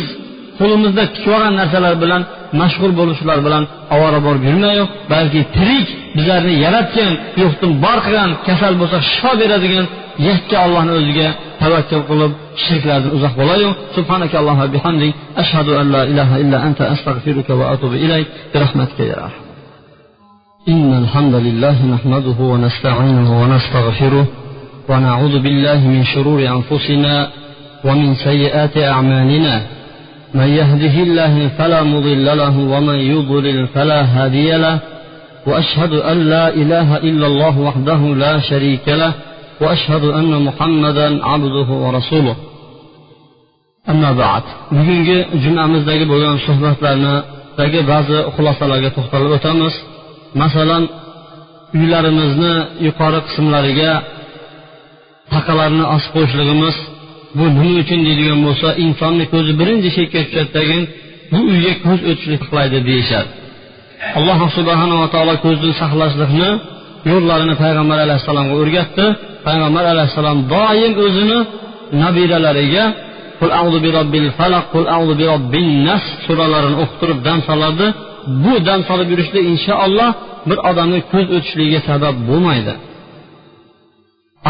qo'limizda 0.58 1.02
tikib 1.14 1.32
olgan 1.36 1.54
narsalar 1.60 1.94
bilan 2.02 2.22
mashg'ul 2.60 2.92
bo'lishlar 3.00 3.38
bilan 3.46 3.62
ovora 3.94 4.18
borib 4.26 4.42
yurmayu 4.48 4.84
balki 5.12 5.40
tirik 5.56 5.88
bizlarni 6.16 6.54
yaratgan 6.64 7.12
yo'qdan 7.42 7.72
bor 7.84 7.98
qilgan 8.06 8.30
kasal 8.48 8.72
bo'lsa 8.80 8.98
shifo 9.10 9.32
beradigan 9.42 9.86
yakka 10.28 10.56
ollohni 10.66 10.92
o'ziga 10.98 11.28
tavakkul 11.62 12.02
qilib 12.10 12.32
shirklardan 12.64 13.10
uzoq 13.16 13.34
bo'layu 13.40 13.68
subhanaka 13.96 14.34
allohu 14.42 14.64
bihamdik 14.74 15.12
ashhadu 15.42 15.70
an 15.80 15.86
la 15.94 16.02
ilaha 16.12 16.34
illa 16.42 16.58
anta 16.66 16.82
astag'firuka 16.94 17.52
va 17.60 17.64
atubu 17.74 17.96
ilayk 18.06 18.28
برحمتك 18.54 19.00
يا 19.00 19.16
أرحم 19.24 19.42
إن 20.68 20.90
الحمد 21.02 21.34
لله 21.46 21.76
نحمده 21.94 22.38
ونستعينه 22.52 23.42
ونستغفره 23.42 24.26
ونعوذ 24.90 25.34
بالله 25.44 25.80
من 25.94 26.04
شرور 26.04 26.38
أنفسنا 26.56 27.14
ومن 27.86 28.14
سيئات 28.14 28.74
أعمالنا 28.78 29.54
من 30.36 30.48
يهده 30.60 30.94
الله 31.06 31.48
فلا 31.58 31.82
مضل 31.82 32.26
له 32.42 32.58
ومن 32.58 32.98
يضلل 33.14 33.66
فلا 33.74 34.00
هادي 34.14 34.50
له 34.64 34.78
واشهد 35.46 35.92
ان 35.92 36.18
لا 36.32 36.48
اله 36.48 36.96
الا 36.96 37.26
الله 37.26 37.58
وحده 37.58 38.00
لا 38.24 38.40
شريك 38.40 38.86
له 38.88 39.12
واشهد 39.60 40.04
ان 40.04 40.42
محمدا 40.42 41.24
عبده 41.24 41.68
ورسوله 41.84 42.36
amma 43.92 44.10
ba'd 44.22 44.44
bugungi 44.76 45.18
jumamizdagi 45.44 46.04
bo'lgan 46.12 46.36
suhbatlarnidagi 46.46 47.80
ba'zi 47.92 48.18
xulosalarga 48.34 48.90
to'xtalib 48.96 49.30
o'tamiz 49.36 49.74
masalan 50.42 50.82
uylarimizni 51.80 52.54
yuqori 52.86 53.20
qismlariga 53.26 53.92
taqalarni 55.32 55.84
osib 55.94 56.10
qo'yishligimiz 56.16 56.76
bu 57.37 57.45
nima 57.55 57.71
uchun 57.81 57.99
deydigan 58.07 58.39
bo'lsa 58.47 58.67
insonni 58.85 59.25
ko'zi 59.33 59.51
birinchi 59.59 59.89
chekka 59.97 60.19
tushadidagi 60.27 60.79
bu 61.31 61.39
uyga 61.51 61.73
ko'z 61.85 61.99
o'tishlik 62.09 62.41
qiladi 62.49 62.77
deyishadi. 62.89 63.29
Alloh 64.17 64.39
subhanava 64.57 65.07
taolo 65.13 65.33
ko'zdan 65.45 65.73
saqlashlikni 65.81 66.49
yo'llarini 67.11 67.55
payg'ambar 67.63 67.97
alayhissalomga 68.05 68.55
o'rgatdi. 68.61 69.05
Payg'ambar 69.47 69.83
alayhissalom 69.93 70.39
doim 70.53 70.93
o'zini 71.05 71.39
nabiralariga 72.03 72.85
qul 73.39 73.51
audu 73.61 73.77
bi 73.85 73.89
robbil 73.97 74.27
falaq 74.39 74.65
qul 74.73 74.85
audu 74.97 75.13
bi 75.19 75.25
robbin 75.33 75.67
nas 75.87 76.03
suralarini 76.25 76.77
o'qitirib 76.83 77.19
dam 77.27 77.39
solardi. 77.49 77.87
Bu 78.43 78.53
dam 78.67 78.79
solib 78.89 79.07
yurishlik 79.13 79.43
inshaalloh 79.53 80.09
bir 80.49 80.57
odamni 80.69 80.99
ko'z 81.11 81.27
o'tishligiga 81.35 81.79
sabab 81.89 82.15
bo'lmaydi. 82.29 82.73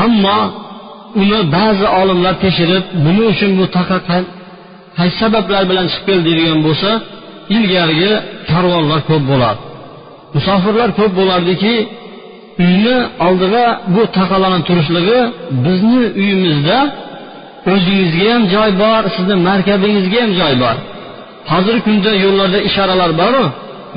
Ammo 0.05 0.39
uni 1.21 1.39
ba'zi 1.56 1.86
olimlar 1.99 2.34
tekshirib 2.43 2.84
nima 3.06 3.23
uchun 3.34 3.51
bu 3.60 3.65
taqa 3.77 3.97
qaysi 4.97 5.15
sabablar 5.21 5.63
bilan 5.69 5.86
chiqib 5.91 6.06
keldi? 6.08 6.23
deydigan 6.27 6.60
bo'lsa 6.67 6.89
ilgarigi 7.56 8.12
karvonlar 8.49 8.99
ko'p 9.10 9.23
bo'lardi 9.32 9.63
musofirlar 10.36 10.89
ko'p 10.99 11.12
bo'lardiki 11.19 11.73
uyni 12.65 12.97
oldiga 13.27 13.65
bu 13.93 14.01
taqalarni 14.17 14.62
turishligi 14.69 15.19
bizni 15.65 16.03
uyimizda 16.21 16.77
o'zingizga 17.71 18.25
ham 18.34 18.43
joy 18.53 18.69
bor 18.84 19.01
sizni 19.15 19.36
markabingizga 19.47 20.19
ham 20.23 20.32
joy 20.41 20.53
bor. 20.63 20.75
Hozirgi 21.51 21.82
kunda 21.88 22.12
yo'llarda 22.25 22.60
ishoralar 22.69 23.12
boru 23.21 23.43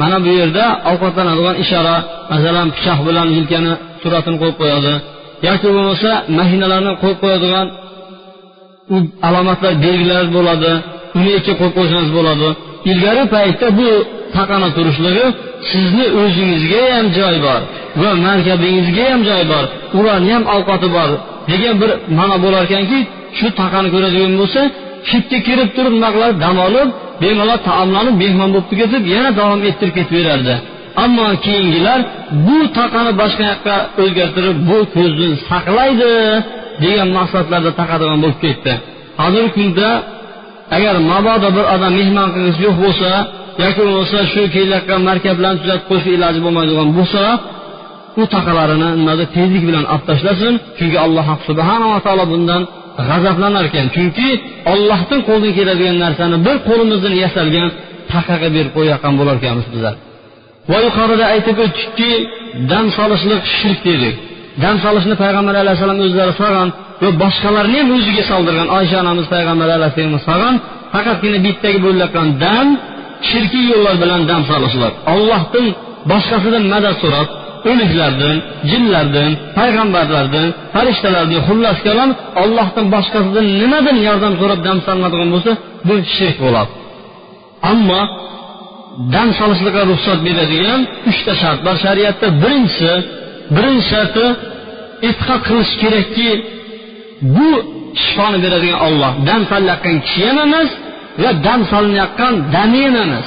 mana 0.00 0.16
bu 0.24 0.30
yerda 0.40 0.64
ovqatlanadigan 0.90 1.56
ishora 1.64 1.96
masalan 2.32 2.68
pichoq 2.76 2.98
bilan 3.08 3.28
yelkani 3.36 3.72
suratini 4.02 4.36
qo'yib 4.42 4.56
qo'yadi. 4.62 4.92
Yoki 5.48 5.68
bo'lmasa 5.76 6.10
mashinalarni 6.38 6.92
qo'yib 7.02 7.18
qo'yadigan 7.22 7.66
alomatlar 9.28 9.72
belgilar 9.84 10.24
bo'ladi 10.36 10.72
uni 11.18 11.30
ikki 11.38 11.52
qo'yib 11.60 11.74
qo'ysangiz 11.78 12.10
bo'ladi. 12.18 12.48
Ilgari 12.90 13.24
paytda 13.34 13.66
bu 13.78 13.88
taqana 14.36 14.68
turishligi 14.76 15.26
sizni 15.70 16.06
o'zingizga 16.20 16.82
ham 16.94 17.06
joy 17.18 17.36
bor 17.46 17.60
va 18.00 18.10
markabingizga 18.26 19.04
ham 19.12 19.22
joy 19.28 19.42
bor 19.52 19.64
ularni 19.98 20.30
ham 20.36 20.44
ovqati 20.56 20.88
bor 20.96 21.10
degan 21.50 21.74
bir 21.82 21.90
ma'no 22.18 22.36
bo'lar 22.44 22.62
ekanki 22.68 22.98
shu 23.38 23.46
taqani 23.60 23.88
ko'radigan 23.94 24.32
bo'lsa 24.40 24.60
chetga 25.08 25.38
kirib 25.46 25.68
turib 25.76 25.92
nima 25.96 26.10
qiladi 26.14 26.36
dam 26.44 26.56
olib 26.66 26.88
bemalol 27.22 27.58
taomlanib 27.68 28.14
mehmon 28.22 28.48
bo'lib 28.54 28.68
ketib 28.80 29.02
yana 29.14 29.30
davom 29.40 29.60
ettirib 29.68 29.94
ketaverardi 29.98 30.54
ammo 31.04 31.26
keyingilar 31.46 32.00
bu 32.46 32.58
taqani 32.78 33.12
boshqa 33.20 33.44
yoqqa 33.52 33.76
o'zgartirib 34.02 34.56
bu 34.68 34.78
ko'zni 34.94 35.28
saqlaydi 35.48 36.12
degan 36.82 37.08
maqsadlarda 37.18 37.70
taqadigan 37.80 38.18
bo'lib 38.24 38.38
ketdi. 38.44 38.72
Hozirgi 39.20 39.50
kunda 39.56 39.88
agar 40.76 40.94
mabodo 41.12 41.48
bir 41.56 41.64
odam 41.74 41.92
mehmon 42.00 42.28
qilgisi 42.34 42.60
yo'q 42.66 42.76
bo'lsa 42.84 43.10
yoki 43.62 43.80
bo'lmasa 43.86 44.18
shu 44.32 44.42
kelayotgan 44.54 45.00
markablarni 45.08 45.58
tuzatib 45.62 45.86
qo'yish 45.90 46.06
iloji 46.16 46.40
bo'lmaydigan 46.46 46.88
bo'lsa 46.98 47.22
u 48.20 48.22
taqalarini 48.34 48.88
nimadir 49.00 49.28
tezlik 49.36 49.62
bilan 49.68 49.84
olib 49.92 50.04
tashlasin 50.10 50.54
chunki 50.78 50.98
alloh 51.06 51.26
subhanava 51.48 51.98
taolo 52.06 52.24
bundan 52.32 52.62
g'azablanar 53.08 53.64
ekan. 53.70 53.86
Chunki 53.96 54.28
ollohdan 54.72 55.20
qo'ldan 55.28 55.52
keladigan 55.58 55.96
narsani 56.04 56.36
bir 56.46 56.56
qo'limizdan 56.68 57.14
yasalgan 57.24 57.68
taqaga 58.12 58.48
berib 58.56 58.72
qo'yayotgan 58.76 59.14
bo'lar 59.18 59.34
ekanmiz 59.40 59.66
bizlar. 59.74 59.94
Va 60.70 60.78
yuqorida 60.86 61.24
aytib 61.34 61.56
o'tdikki 61.64 62.10
dam 62.72 62.86
solishlik 62.98 63.42
shirk 63.58 63.80
dedik. 63.88 64.14
Dam 64.62 64.76
solishni 64.84 65.14
payg'ambar 65.22 65.54
alayhissalom 65.62 65.98
o'zlari 66.06 66.32
solgan 66.42 66.68
va 67.02 67.10
boshqalarni 67.22 67.78
ham 67.82 67.90
o'ziga 67.96 68.24
soldirgan. 68.32 68.68
Oysha 68.78 68.96
onamiz 69.04 69.26
payg'ambar 69.34 69.68
alayhissalomga 69.76 70.20
solgan 70.28 70.54
faqatgina 70.94 71.38
bittagi 71.46 71.78
bo'layotgan 71.86 72.28
dam 72.44 72.66
shirkiy 73.30 73.64
yo'llar 73.72 73.94
bilan 74.02 74.20
dam 74.30 74.42
solishlar 74.50 74.92
ollohdan 75.14 75.66
boshqasidan 76.10 76.64
madad 76.74 76.94
so'rab 77.02 77.28
o'liklardan 77.70 78.36
jinlardan 78.70 79.30
payg'ambarlardan 79.58 80.48
farishtalardan 80.74 81.40
xullas 81.48 81.78
kalom 81.86 82.10
ollohdan 82.42 82.86
boshqasidan 82.94 83.46
nimadan 83.60 83.96
yordam 84.08 84.34
so'rab 84.40 84.60
dam 84.68 84.78
solinadigan 84.86 85.28
bo'lsa 85.34 85.52
bu 85.88 85.94
shirk 86.16 86.36
bo'ladi. 86.44 86.70
Ammo 87.72 88.00
dam 89.14 89.28
solishlikqa 89.38 89.82
ruxsat 89.90 90.18
beradigan 90.26 90.80
uchta 91.10 91.32
shart 91.42 91.60
bor 91.66 91.76
shariatda. 91.84 92.26
Birinchisi 92.42 92.92
birinchi 93.56 93.86
sharti 93.92 94.26
e'tiqod 95.08 95.40
qilish 95.48 95.72
kerakki 95.82 96.30
bu 97.34 97.48
shifoni 98.02 98.38
beradigan 98.44 98.80
olloh 98.86 99.12
dam 99.28 99.42
solayotgan 99.50 99.96
kishi 100.06 100.22
ham 100.28 100.38
emas 100.46 100.70
va 101.22 101.30
dam 101.46 101.60
solinayotgan 101.72 102.34
dami 102.54 102.80
ham 102.86 102.96
emas. 103.04 103.26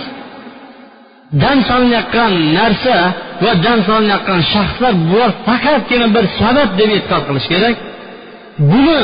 Dam 1.44 1.58
solinayotgan 1.70 2.32
narsa 2.58 2.98
va 3.44 3.52
dam 3.66 3.80
solinayotgan 3.90 4.40
shaxslar 4.54 4.94
bular 5.10 5.32
faqatgina 5.48 6.08
bir 6.16 6.26
sabab 6.40 6.70
deb 6.80 6.90
e'tiqod 6.98 7.24
qilish 7.28 7.48
kerak. 7.54 7.76
Buni 8.72 9.02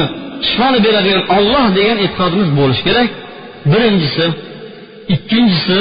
shifoni 0.48 0.80
beradigan 0.86 1.24
olloh 1.38 1.66
degan 1.78 1.98
e'tiqodimiz 2.06 2.50
bo'lishi 2.60 2.84
kerak. 2.88 3.10
Birinchisi 3.72 4.26
ikkinchisi 5.16 5.80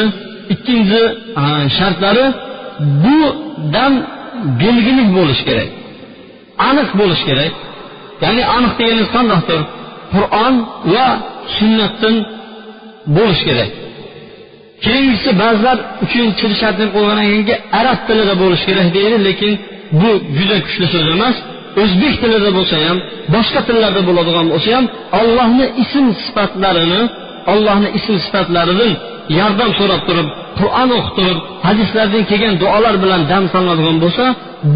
ikkinchi 0.55 1.03
e, 1.43 1.45
shartlari 1.79 2.27
bu 3.05 3.19
dam 3.75 3.93
belgili 4.61 5.05
bo'lishi 5.17 5.45
kerak. 5.49 5.71
Aniq 6.69 6.89
bo'lishi 7.01 7.25
kerak. 7.31 7.53
Ya'ni 8.25 8.43
aniq 8.57 8.73
deganingiz 8.79 9.09
qandaqdir 9.17 9.61
qur'on 10.15 10.55
va 10.93 11.07
sunnatdan 11.57 12.17
bo'lishi 13.17 13.45
kerak. 13.49 13.71
Keyingisi 14.85 15.31
ba'zilar 15.43 15.77
uchinchi 16.05 16.45
shartni 16.61 16.87
qo'ygandan 16.95 17.27
keyingi 17.31 17.55
arab 17.81 17.99
tilida 18.09 18.35
bo'lishi 18.43 18.65
kerak 18.71 18.89
deydi 18.97 19.17
lekin 19.29 19.53
bu 20.01 20.11
juda 20.39 20.57
kuchli 20.65 20.87
so'z 20.95 21.07
emas. 21.17 21.37
O'zbek 21.83 22.15
tilida 22.23 22.51
bo'lsa 22.59 22.77
ham 22.87 22.99
boshqa 23.35 23.61
tillarda 23.69 24.01
bo'ladigan 24.09 24.47
bo'lsa 24.53 24.69
ham 24.77 24.85
ollohni 25.21 25.67
ism 25.83 26.05
sifatlarini 26.25 27.03
ollohni 27.53 27.89
ism 27.99 28.15
sifatlaridan 28.25 28.93
yordam 29.39 29.71
so'rab 29.79 30.03
turib 30.09 30.29
qur'on 30.59 30.89
o'qib 30.97 31.13
turib 31.19 31.39
hadislardan 31.67 32.23
kelgan 32.31 32.55
duolar 32.63 32.95
bilan 33.05 33.23
dam 33.33 33.45
solinadigan 33.53 33.97
bo'lsa 34.05 34.25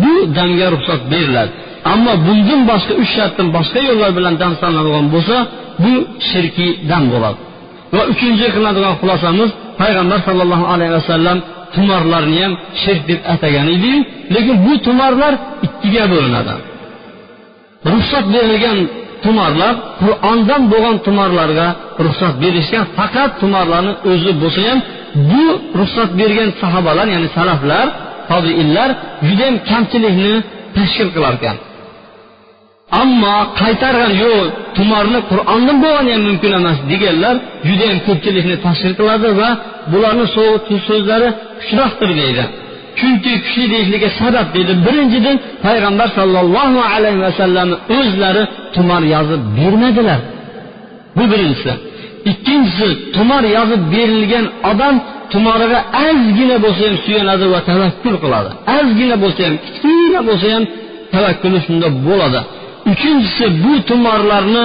bu 0.02 0.14
damga 0.36 0.66
ruxsat 0.74 1.00
beriladi. 1.12 1.52
Ammo 1.92 2.12
bundan 2.26 2.60
boshqa 2.70 2.92
uch 3.02 3.10
shartdan 3.16 3.48
boshqa 3.56 3.80
yo'llar 3.88 4.10
bilan 4.18 4.34
dam 4.42 4.52
solinadigan 4.60 5.06
bo'lsa 5.14 5.36
bu 5.84 5.94
shirkiy 6.28 6.70
dam 6.90 7.04
bo'ladi. 7.12 7.38
Va 7.96 8.02
uchinchi 8.12 8.46
qiladigan 8.54 8.94
xulosamiz 9.00 9.50
payg'ambar 9.80 10.18
sollallohu 10.26 10.64
alayhi 10.74 10.92
vasallam 10.98 11.38
tumorlarni 11.74 12.38
ham 12.44 12.52
shirk 12.82 13.02
deb 13.10 13.20
atagan 13.34 13.66
ediyu 13.76 13.98
lekin 14.34 14.56
bu 14.66 14.72
tumorlar 14.86 15.34
ikkiga 15.66 16.04
bo'linadi. 16.12 16.54
Ruxsat 17.92 18.24
berilgan 18.34 18.78
tumorlar 19.24 19.74
qur'ondan 20.02 20.62
bo'lgan 20.72 20.96
tumorlarga 21.06 21.68
ruxsat 22.06 22.34
berishgan 22.42 22.84
faqat 22.98 23.30
tumorlarni 23.42 23.92
o'zi 24.10 24.32
bo'lsa 24.42 24.60
ham 24.68 24.78
bu 25.30 25.44
ruxsat 25.80 26.10
bergan 26.20 26.50
sahobalar 26.60 27.06
ya'ni 27.14 27.28
salaflar 27.36 27.86
tobiinlar 28.30 28.88
judayam 29.28 29.56
kamchilikni 29.70 30.32
tashkil 30.76 31.08
qilar 31.14 31.34
ekan 31.38 31.56
ammo 33.02 33.36
qaytargan 33.60 34.12
yo'q 34.24 34.40
tumorni 34.76 35.20
qur'ondan 35.30 35.76
bo'lgani 35.84 36.10
ham 36.14 36.22
mumkin 36.28 36.52
emas 36.60 36.78
deganlar 36.90 37.34
judayam 37.68 37.98
ko'pchilikni 38.06 38.56
tashkil 38.66 38.92
qiladi 39.00 39.28
va 39.40 39.48
bularni 39.92 40.26
so'zlari 40.88 41.28
kuchliroqdir 41.58 42.10
deydi. 42.20 42.44
Chunki 42.98 43.32
kuchli 43.44 43.64
deyishligi 43.72 44.08
sabab 44.20 44.46
dedi. 44.56 44.72
Birinchidan 44.86 45.36
payg'ambar 45.64 46.08
sollallohu 46.18 46.80
alayhi 46.94 47.20
vasallamni 47.26 47.76
o'zlari 47.98 48.42
tumor 48.74 49.02
yozib 49.14 49.42
bermadilar. 49.58 50.20
Bu 51.16 51.24
birinchisi. 51.32 51.72
Ikkinchisi 52.30 52.88
tumor 53.16 53.42
yozib 53.56 53.82
berilgan 53.94 54.46
odam 54.70 54.94
tumoriga 55.32 55.80
ozgina 56.06 56.56
bo'lsa 56.64 56.82
ham 56.88 56.96
suyanadi 57.04 57.46
va 57.54 57.60
tavakkul 57.70 58.16
qiladi. 58.24 58.50
Ozgina 58.78 59.16
bo'lsa 59.24 59.40
ham 59.46 59.54
kichkina 59.64 60.20
bo'lsa 60.28 60.46
ham 60.54 60.64
tavakkuli 61.14 61.58
shunda 61.66 61.88
bo'ladi. 62.06 62.40
Uchinchisi 62.92 63.44
bu 63.62 63.72
tumorlarni 63.88 64.64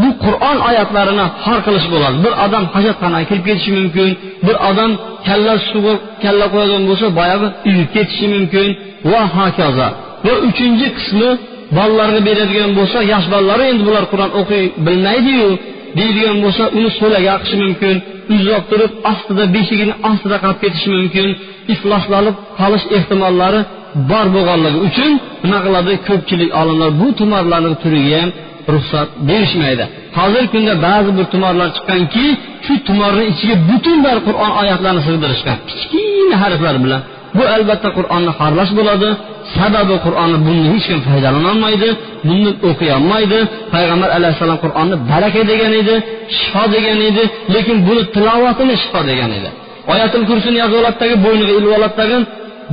bu 0.00 0.08
qur'on 0.24 0.58
oyatlarini 0.68 1.26
xor 1.42 1.58
qilish 1.66 1.86
bo'ladi. 1.92 2.16
Bir 2.24 2.32
odam 2.44 2.64
hojatxonaga 2.74 3.26
kirib 3.30 3.44
ketishi 3.48 3.70
mumkin 3.78 4.08
bir 4.46 4.56
odam 4.70 4.90
kalla 5.28 5.54
suvi 5.70 5.94
kalla 6.22 6.46
qo'yadigan 6.52 6.84
bo'lsa 6.90 7.06
boyagi 7.18 7.46
uyib 7.68 7.88
ketishi 7.96 8.26
mumkin 8.34 8.66
va 9.10 9.22
hokazo. 9.36 9.88
Va 10.26 10.34
uchinchi 10.48 10.86
qismi 10.98 11.30
bolalarga 11.76 12.20
beradigan 12.28 12.70
bo'lsa 12.78 12.98
yosh 13.12 13.26
bolalar 13.34 13.60
endi 13.70 13.82
bular 13.88 14.04
qur'on 14.12 14.30
o'qiy 14.40 14.64
bilmaydiyu 14.86 15.48
deydigan 15.98 16.36
bo'lsa 16.44 16.64
uni 16.78 16.90
so'laga 17.00 17.34
qishi 17.42 17.56
mumkin 17.64 17.96
uzoq 18.34 18.62
turib 18.70 18.92
ostida 19.10 19.44
beshigini 19.54 19.94
ostida 20.10 20.36
qolib 20.42 20.58
ketishi 20.64 20.88
mumkin 20.98 21.28
ifloslanib 21.74 22.36
qolish 22.60 22.84
ehtimollari 22.96 23.60
bor 24.10 24.26
bo'lganligi 24.34 24.78
uchun 24.88 25.12
nima 25.44 25.58
qiladi 25.66 25.92
ko'pchilik 26.08 26.50
olimlar 26.60 26.90
bu 27.00 27.06
tumorlarni 27.18 27.72
turiga 27.82 28.16
ham 28.20 28.30
ruxsat 28.74 29.08
berishmaydi. 29.28 29.84
Hozirgi 30.18 30.48
kunda 30.54 30.74
ba'zi 30.86 31.10
bir 31.18 31.26
tumorlar 31.32 31.68
chiqqanki 31.76 32.26
shu 32.66 32.74
tumorni 32.88 33.24
ichiga 33.32 33.56
butun 33.68 33.98
bir 34.06 34.16
qur'on 34.26 34.52
oyatlarini 34.60 35.02
sig'dirishgan 35.08 35.56
kichkina 35.68 36.36
harflar 36.42 36.76
bilan. 36.84 37.00
Bu 37.36 37.42
albatta 37.56 37.88
qur'onni 37.98 38.32
xarlash 38.40 38.72
bo'ladi. 38.78 39.08
Sababi 39.56 39.96
qur'onni 40.06 40.38
bundan 40.46 40.68
hech 40.74 40.86
kim 40.90 41.00
foydalanolmaydi 41.08 41.88
bundan 42.28 42.54
o'qiy 42.68 42.90
olmaydi 42.98 43.38
payg'ambar 43.74 44.10
alayhissalom 44.18 44.58
qur'onni 44.64 44.96
baraka 45.10 45.40
degan 45.50 45.72
edi 45.80 45.94
shifo 46.38 46.62
degan 46.74 46.98
edi 47.08 47.22
lekin 47.54 47.76
buni 47.86 48.02
tilovatini 48.14 48.74
shifo 48.82 49.00
degan 49.10 49.30
edi. 49.38 49.48
Oyatil 49.92 50.24
kursini 50.30 50.56
yozib 50.62 50.76
oladidagi 50.80 51.16
bo'yniga 51.24 51.52
ilib 51.58 51.70
oladidagi 51.78 52.18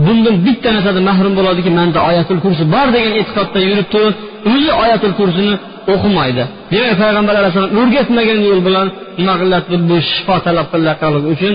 bundan 0.05 0.35
bitta 0.45 0.69
narsadan 0.75 1.03
mahrum 1.09 1.33
bo'ladiki 1.39 1.69
manda 1.79 1.99
oyatul 2.09 2.39
kursi 2.45 2.63
bor 2.75 2.87
degan 2.95 3.13
e'tiqodda 3.19 3.59
yurib 3.69 3.87
turib 3.93 4.15
o'zi 4.51 4.71
oyatul 4.83 5.13
kursini 5.19 5.53
o'qimaydi. 5.93 6.43
Demak 6.73 6.95
payg'ambar 7.01 7.35
alayhissalom 7.41 7.73
o'rgatmagan 7.81 8.39
yo'l 8.47 8.61
bilan 8.67 8.87
nima 9.19 9.33
qilyapti 9.41 9.75
bu 9.89 9.97
shifo 10.11 10.35
talab 10.45 10.67
qilayotganligi 10.73 11.27
uchun 11.35 11.53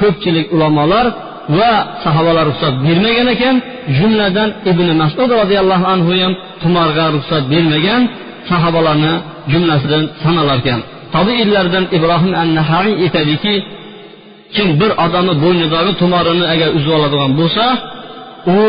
ko'pchilik 0.00 0.46
ulamolar 0.54 1.06
va 1.58 1.72
sahobalar 2.04 2.44
ruxsat 2.50 2.74
bermagan 2.86 3.28
ekan. 3.34 3.56
Jumladan 3.98 4.48
ibn 4.70 4.86
masud 5.02 5.30
roziyallohu 5.40 5.84
anhu 5.94 6.10
ham 6.22 6.32
tumorga 6.62 7.04
ruxsat 7.16 7.44
bermagan 7.52 8.02
sahobalarni 8.50 9.14
jumlasidan 9.52 10.04
sanalar 10.24 10.58
ekan 10.62 10.80
tobiinlardan 11.14 11.84
ibrohim 11.96 12.32
an 12.42 12.48
nahaiy 12.58 12.94
aytadiki 13.04 13.54
kim 14.54 14.68
bir 14.80 14.90
odamni 15.04 15.34
bo'ynidagi 15.44 15.92
tumorini 16.00 16.44
agar 16.54 16.68
uzib 16.78 16.92
oladigan 16.98 17.32
bo'lsa 17.40 17.64
u 18.56 18.60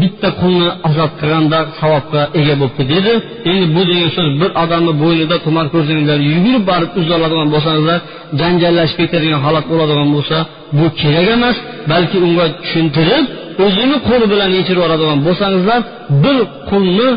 bitta 0.00 0.28
qulni 0.40 0.68
azob 0.88 1.10
qilganda 1.20 1.58
savobga 1.80 2.22
ega 2.40 2.54
bo'libdi 2.60 2.84
dedi. 2.94 3.12
Endi 3.50 3.66
bu 3.76 3.82
degan 3.90 4.10
so'z 4.16 4.30
bir 4.42 4.50
odamni 4.62 4.92
bo'ynida 5.02 5.36
tumor 5.46 5.66
ko'rsanglar 5.74 6.18
yugurib 6.32 6.64
borib 6.70 6.90
uzib 6.98 7.12
oladigan 7.18 7.48
bo'lsangizlar 7.54 7.98
janjallashib 8.40 8.96
ketadigan 9.00 9.40
holat 9.46 9.64
bo'ladigan 9.72 10.08
bo'lsa 10.16 10.36
bu 10.78 10.86
kerak 11.00 11.28
emas 11.36 11.56
balki 11.90 12.16
unga 12.26 12.46
tushuntirib 12.62 13.24
o'zini 13.64 13.96
qo'li 14.08 14.26
bilan 14.32 14.50
yechirib 14.58 14.82
oladigan 14.86 15.18
bo'lsangizlar 15.26 15.80
bir 16.24 16.38
qulni 16.70 17.08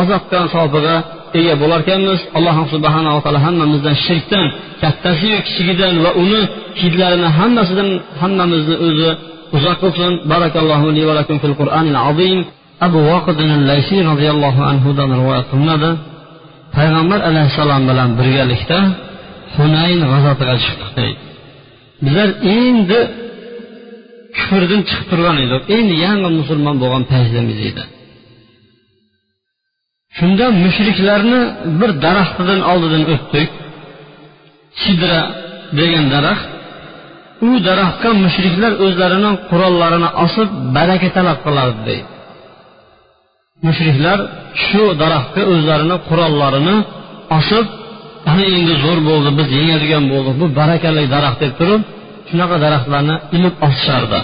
azob 0.00 0.22
qilgan 0.28 0.48
savobiga 0.54 0.96
ega 1.38 1.54
bo'larkanmiz 1.62 2.20
alloh 2.38 2.56
subhanava 2.74 3.18
taolo 3.24 3.40
hammamizdan 3.46 3.96
shirkdan 4.06 4.46
kattasiyu 4.82 5.38
kichigidan 5.46 5.94
va 6.04 6.10
uni 6.22 6.40
hidlarini 6.82 7.28
hammasidan 7.38 7.88
hammamizni 8.20 8.76
o'zi 8.86 9.10
uzoq 9.56 9.76
qilsin 9.82 10.12
barakallohu 10.32 10.86
li 10.96 11.02
va 11.08 11.14
lakum 11.20 11.36
fil 11.42 11.56
qur'anil 11.60 11.98
azim. 12.10 12.38
Abu 12.86 12.98
voqidin 13.10 13.50
laysiy 13.70 14.00
roziyallohu 14.10 14.60
anhudan 14.72 15.08
rivoyat 15.18 15.46
qilinadi. 15.52 15.90
Payg'ambar 16.76 17.20
alayhissalom 17.30 17.82
bilan 17.90 18.10
birgalikda 18.18 18.78
hunayn 19.56 20.00
g'azatiga 20.10 20.54
chiqdik 20.64 20.90
deydi 20.98 21.24
bizlar 22.04 22.28
endi 22.58 23.00
kufrdan 24.36 24.80
chiqib 24.88 25.06
turgan 25.10 25.36
edik. 25.44 25.62
Endi 25.76 25.94
yangi 26.06 26.28
musulmon 26.40 26.76
bo'lgan 26.82 27.04
paytimiz 27.12 27.58
edi. 27.70 27.82
Shunda 30.18 30.46
mushriklarni 30.64 31.40
bir 31.80 31.90
daraxtidan 32.04 32.60
oldidan 32.72 33.02
o'tdik. 33.14 33.48
Sidra 34.82 35.20
degan 35.78 36.06
daraxt 36.14 36.48
u 37.48 37.50
daraxtga 37.68 38.10
mushriklar 38.24 38.72
o'zlarini 38.84 39.30
qurollarini 39.50 40.08
osib 40.24 40.48
baraka 40.76 41.08
talab 41.16 41.38
qilardi 41.46 41.80
deydi. 41.88 42.08
Mushriklar 43.66 44.18
shu 44.66 44.82
daraxtga 45.02 45.42
o'zlarini 45.52 45.96
qurollarini 46.08 46.76
osib 47.38 47.66
ana 48.30 48.44
endi 48.56 48.74
zo'r 48.84 48.98
bo'ldi 49.08 49.30
biz 49.38 49.48
yengadigan 49.58 50.04
bo'ldik 50.12 50.34
bu 50.40 50.46
barakali 50.60 51.02
daraxt 51.14 51.38
deb 51.44 51.52
turib 51.60 51.82
shunaqa 52.28 52.56
daraxtlarni 52.64 53.16
ilib 53.36 53.54
osishardi. 53.66 54.20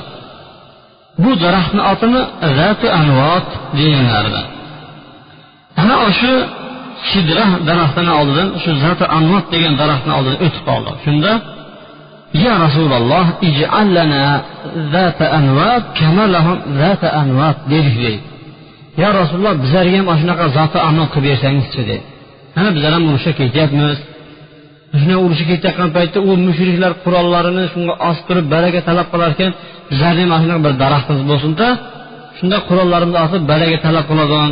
Bu 1.23 1.31
daraxtni 1.45 1.83
otini 1.93 2.21
zati 2.59 2.87
anvot 3.01 3.47
deganlardi. 3.79 4.43
ana 5.83 5.95
shu 6.21 6.33
sidra 7.11 7.47
daraxtini 7.69 8.13
oldidan 8.21 8.49
shu 8.63 8.71
zati 8.85 9.05
anvat 9.19 9.45
degan 9.55 9.75
daraxtni 9.83 10.13
oldidan 10.19 10.39
o'tib 10.47 10.63
qoldi. 10.69 10.91
Shunda 11.05 11.33
ya 12.45 12.53
rasululloh 12.65 13.03
lahum 13.05 13.35
ya 19.03 19.09
rasululloh 19.21 19.55
bizlarga 19.65 19.97
ham 20.01 20.07
mana 20.11 20.19
shunaqa 20.23 20.45
zati 20.59 20.79
anvat 20.89 21.09
qilib 21.15 21.27
bersangizchi 21.29 21.81
dedi 21.91 21.97
ha 22.57 22.61
bizlar 22.77 22.93
ham 22.97 23.05
urushga 23.11 23.33
ketyapmiz. 23.41 23.99
Shunday 25.01 25.19
urushga 25.27 25.47
ketayotgan 25.53 25.91
paytda 25.97 26.19
u 26.29 26.31
mushriklar 26.47 26.93
qurollarini 27.05 27.65
shunga 27.73 27.95
ostirib 28.11 28.47
baraka 28.55 28.81
talab 28.89 29.07
qilar 29.13 29.31
ekan 29.35 29.51
bizlarni 29.91 30.21
ham 30.23 30.31
mana 30.33 30.43
shunaqa 30.45 30.63
bir 30.67 30.75
daraxtimiz 30.83 31.23
bo'lsinda 31.31 31.67
shunda 32.39 32.57
qurollarimizni 32.69 33.21
osib 33.27 33.43
baraka 33.53 33.77
talab 33.87 34.05
qiladigan 34.11 34.51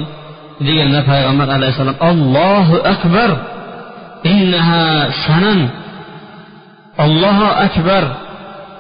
deganda 0.66 1.00
payg'ambar 1.12 1.48
alayhissalom 1.58 1.98
allohu 2.12 2.76
akbar 2.94 3.30
innaha 4.34 4.84
sanan 5.26 5.60
allohu 7.06 7.48
akbar 7.68 8.04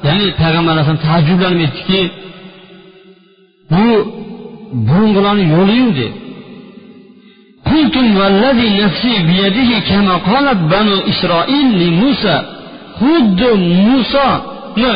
ya'ni 0.07 0.25
payg'ambar 0.41 0.71
alayhisalom 0.75 1.01
taajjublanib 1.07 1.59
aytdiki 1.65 2.01
bu 3.71 3.85
burungilarni 4.87 5.45
yo'liyu 5.55 5.89
dedi 5.99 6.23
قلتم 7.71 8.17
والذي 8.17 8.69
نفسي 8.83 9.13
بيده 9.29 9.71
كما 9.89 10.15
قالت 10.29 10.59
بنو 10.73 10.95
إسرائيل 11.11 11.67
لموسى 11.81 12.37
xuddi 12.99 13.49
musoni 13.87 14.93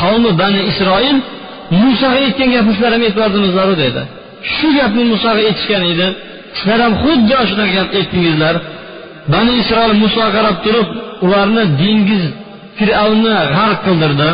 qavmi 0.00 0.30
bani 0.40 0.60
isroil 0.70 1.16
musoga 1.80 2.16
aytgan 2.24 2.48
gapni 2.54 2.72
sizlar 2.74 2.92
ham 2.94 3.02
aytibordingizlar 3.06 3.68
dedi 3.84 4.02
Shu 4.53 4.67
gapni 4.77 5.03
musoga 5.13 5.41
aytishgan 5.49 5.83
edi. 5.93 6.07
Sizlar 6.57 6.79
ham 6.85 6.93
xuddi 7.03 7.33
shunaqa 7.49 7.73
gap 7.77 7.89
aytdingizlar 7.99 8.55
bani 9.33 9.51
isroil 9.61 9.93
musoga 10.03 10.29
qarab 10.37 10.57
turib 10.65 10.87
ularni 11.25 11.63
dengiz 11.81 12.23
fir'avnni 12.77 13.35
g'arq 13.55 13.79
qildirdi. 13.87 14.29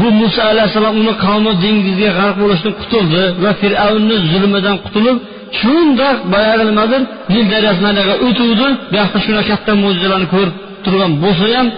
Bu 0.00 0.08
muso 0.20 0.40
alayhissalom 0.52 0.94
uni 1.02 1.14
qavmi 1.24 1.52
dengizga 1.64 2.10
g'arq 2.18 2.36
bo'lishdan 2.42 2.72
qutuldi 2.80 3.22
va 3.42 3.50
fir'avnni 3.62 4.16
zulmidan 4.30 4.76
qutulib 4.84 5.16
shundoq 5.60 6.16
boyagi 6.32 6.64
nimadir 6.70 7.00
nil 7.32 7.44
daryosidan 7.52 7.96
o'tuvdi. 8.26 8.66
Bu 8.90 8.94
yoqda 9.00 9.18
shunaqa 9.26 9.48
katta 9.50 9.72
mo'jizalarni 9.82 10.28
ko'rib 10.34 10.54
turgan 10.84 11.12
bo'lsa 11.22 11.46
ham 11.56 11.68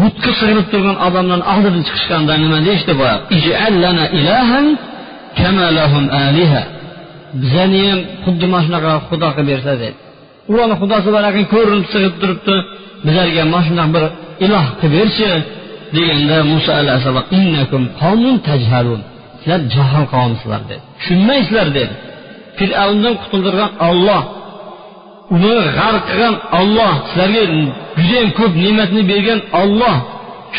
butga 0.00 0.30
sig'inib 0.40 0.66
turgan 0.72 0.96
odamlarni 1.06 1.46
oldidan 1.52 1.82
chiqishganda 1.88 2.32
nima 2.44 2.58
deyishdi 2.66 2.92
boyagi 3.00 3.22
bizani 7.42 7.80
ham 7.90 8.00
xuddi 8.24 8.46
mana 8.52 8.62
shunaqa 8.66 8.90
xudo 9.08 9.28
qilib 9.36 9.48
bersa 9.52 9.72
dedi. 9.82 9.96
Ularni 10.50 10.76
xudosi 10.82 11.08
bor 11.14 11.24
ekan 11.30 11.44
ko'rinib 11.54 11.86
sig'ib 11.92 12.14
turibdi. 12.20 12.56
Bizlarga 13.06 13.42
mana 13.52 13.64
shunaqa 13.68 13.90
bir 13.94 14.04
iloh 14.44 14.66
qilib 14.80 14.94
berchi 14.98 15.28
deganda 15.96 16.36
muso 16.52 16.70
alayhissalom 16.80 17.24
sizlar 19.42 19.60
jahil 19.74 20.04
qavmsizlar 20.14 20.60
dedi. 20.70 20.82
Tushunmaysizlar 20.98 21.68
dedi. 21.78 21.94
Fir'avndan 22.58 23.14
qutuldirgan 23.22 23.70
olloh 23.88 24.22
uni 25.34 25.54
g'arq 25.78 26.02
qilgan 26.08 26.34
olloh 26.60 26.92
sizlarga 27.10 27.42
judayam 27.98 28.28
ko'p 28.38 28.52
ne'matni 28.64 29.02
bergan 29.12 29.40
olloh 29.62 29.96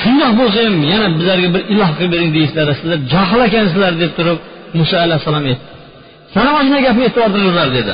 shundoq 0.01 0.32
bo'lsa 0.39 0.59
ham 0.67 0.76
yana 0.91 1.07
bizlarga 1.19 1.49
bir 1.55 1.61
iloh 1.73 1.89
qilib 1.97 2.11
bering 2.15 2.32
deysizlar. 2.38 2.65
Sizlar 2.80 2.99
jahl 3.13 3.39
ekansizlar 3.47 3.93
deb 4.03 4.11
turib 4.17 4.38
muso 4.80 4.95
alayhissalom 5.05 5.45
aytdi. 5.49 5.63
Sana 6.34 6.49
mana 6.53 6.63
shunday 6.65 6.82
gapni 6.88 7.03
aytibordingizlar 7.07 7.67
dedi. 7.78 7.93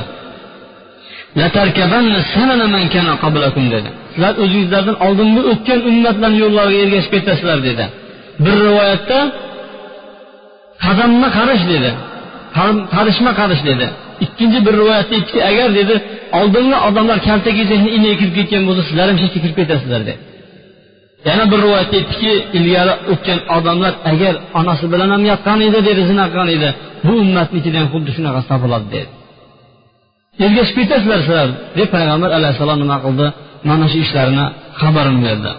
Dedi. 3.76 3.90
Sizlar 4.14 4.34
o'zingizlardan 4.44 4.96
oldingi 5.06 5.42
o'tgan 5.52 5.80
ummatlarni 5.90 6.38
yo'llariga 6.44 6.80
ergashib 6.86 7.12
ketasizlar 7.16 7.60
dedi. 7.70 7.84
Bir 8.46 8.56
rivoyatda 8.68 9.20
qadamma 10.86 11.28
qarish 11.38 11.64
dedi. 11.74 11.90
Qarishma 12.96 13.32
qarish 13.40 13.62
dedi. 13.70 13.86
Ikkinchi 14.26 14.60
bir 14.66 14.74
rivoyatda 14.80 15.14
aytdiki 15.18 15.40
agar 15.50 15.70
dedi 15.80 15.96
oldingi 16.40 16.78
odamlar 16.88 17.18
kalta 17.28 17.50
kechakni 17.58 17.90
kirib 18.20 18.34
ketgan 18.40 18.64
bo'lsa 18.68 18.82
sizlar 18.90 19.06
ham 19.12 19.18
shu 19.22 19.28
yerga 19.28 19.40
kirib 19.44 19.58
ketasizlar 19.62 20.02
dedi. 20.10 20.16
Yana 21.30 21.44
bir 21.52 21.60
rivoyatda 21.64 21.96
aytdiki 22.00 22.32
ilgari 22.58 22.94
o'tgan 23.12 23.40
odamlar 23.58 23.94
agar 24.12 24.34
onasi 24.60 24.86
bilan 24.94 25.10
ham 25.14 25.24
yotgan 25.32 25.60
edi 25.68 25.80
dedi 25.90 26.02
zina 26.12 26.26
qilgan 26.32 26.50
edi 26.58 26.70
bu 27.06 27.14
ummatnikida 27.24 27.60
ichidan 27.62 27.86
xuddi 27.94 28.10
shunaqasi 28.18 28.48
topiladi 28.52 28.88
dedi. 28.96 29.10
Ergashib 30.46 30.76
ketasizlar 30.80 31.20
sizlar 31.26 31.50
deb 31.78 31.90
payg'ambar 31.96 32.30
alayhissalom 32.38 32.80
nima 32.84 32.98
qildi? 33.06 33.26
Mana 33.70 33.86
shu 33.92 33.98
ishlarini 34.06 34.46
xabarini 34.82 35.22
berdi. 35.28 35.52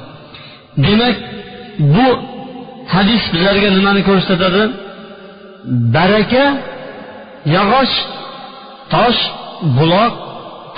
Demak 0.87 1.17
bu 1.95 2.07
hadis 2.95 3.23
bizlarga 3.33 3.69
nimani 3.79 4.03
ko'rsatadi? 4.09 4.63
Baraka 5.97 6.45
yog'och 7.57 7.95
tosh 8.95 9.21
buloq 9.79 10.13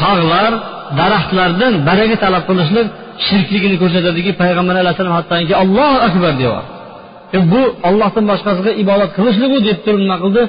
tog'lar 0.02 0.52
daraxtlardan 0.98 1.72
baraka 1.88 2.16
talab 2.24 2.44
qilishlik 2.48 2.88
shirkligini 3.26 3.76
ko'rsatadiki 3.82 4.30
payg'ambar 4.42 4.74
alayhissalom 4.82 5.14
hattoki 5.18 5.54
allohu 5.62 5.96
akbar 6.08 6.32
deyapti 6.42 6.70
e 7.36 7.38
bu 7.52 7.60
ollohdan 7.88 8.24
boshqasiga 8.30 8.72
ibodat 8.82 9.10
qilishligu 9.16 9.56
deb 9.68 9.78
turib 9.84 10.00
nima 10.04 10.16
qildi 10.24 10.42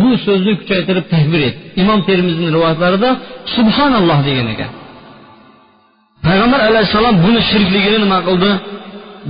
bu 0.00 0.08
so'zni 0.26 0.52
kuchaytirib 0.60 1.06
takbir 1.14 1.40
etdi 1.48 1.58
imom 1.82 2.00
termizini 2.08 2.48
rivoyatlarida 2.56 3.10
subhanalloh 3.54 4.18
degan 4.28 4.46
ekan. 4.54 4.70
Payg'ambar 6.26 6.60
alayhissalom 6.70 7.16
buni 7.24 7.40
shirkligini 7.50 7.98
nima 8.04 8.18
qildi? 8.28 8.50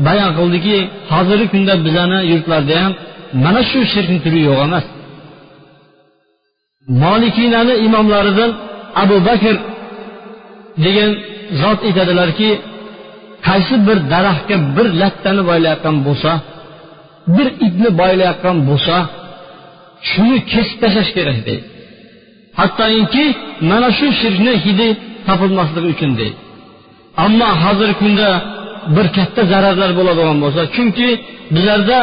Bayon 0.07 0.31
qildiki 0.39 0.77
hozirgi 1.13 1.47
kunda 1.55 1.75
bizani 1.87 2.19
yurtlarda 2.33 2.75
ham 2.83 2.93
mana 3.45 3.61
shu 3.71 3.79
shirkni 3.93 4.19
turi 4.25 4.41
yo'q 4.49 4.59
emas. 4.67 4.85
Molikinani 7.03 7.75
imomlaridan 7.87 8.51
abu 9.03 9.17
bakr 9.29 9.55
degan 10.85 11.11
zot 11.61 11.79
aytadilarki 11.89 12.49
qaysi 13.47 13.75
bir 13.87 13.99
daraxtga 14.13 14.57
bir 14.77 14.87
lattani 15.01 15.43
boylayotgan 15.51 15.97
bo'lsa 16.07 16.31
bir 17.37 17.49
ipni 17.67 17.91
boylayotgan 18.01 18.57
bo'lsa 18.69 18.95
shuni 20.11 20.39
kesib 20.53 20.77
tashlash 20.83 21.11
kerak 21.17 21.39
deydi. 21.47 21.65
Hattoki 22.61 23.25
mana 23.71 23.89
shu 23.99 24.07
shirkni 24.21 24.53
hidi 24.65 24.89
topilmasligi 25.27 25.89
uchun 25.95 26.11
deydi. 26.21 26.39
Ammo 27.25 27.49
hozirgi 27.65 27.97
kunda 28.03 28.29
bir 28.97 29.07
katta 29.17 29.43
zararlar 29.53 29.91
bo'ladigan 29.99 30.39
bo'lsa 30.45 30.63
chunki 30.75 31.09
bizlarda 31.55 31.99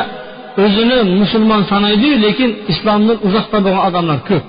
o'zini 0.64 1.00
musulmon 1.20 1.62
sanaydiyu 1.72 2.16
lekin 2.26 2.50
islomdan 2.72 3.18
uzoqda 3.28 3.58
bo'lgan 3.66 3.84
odamlar 3.90 4.20
ko'p. 4.30 4.44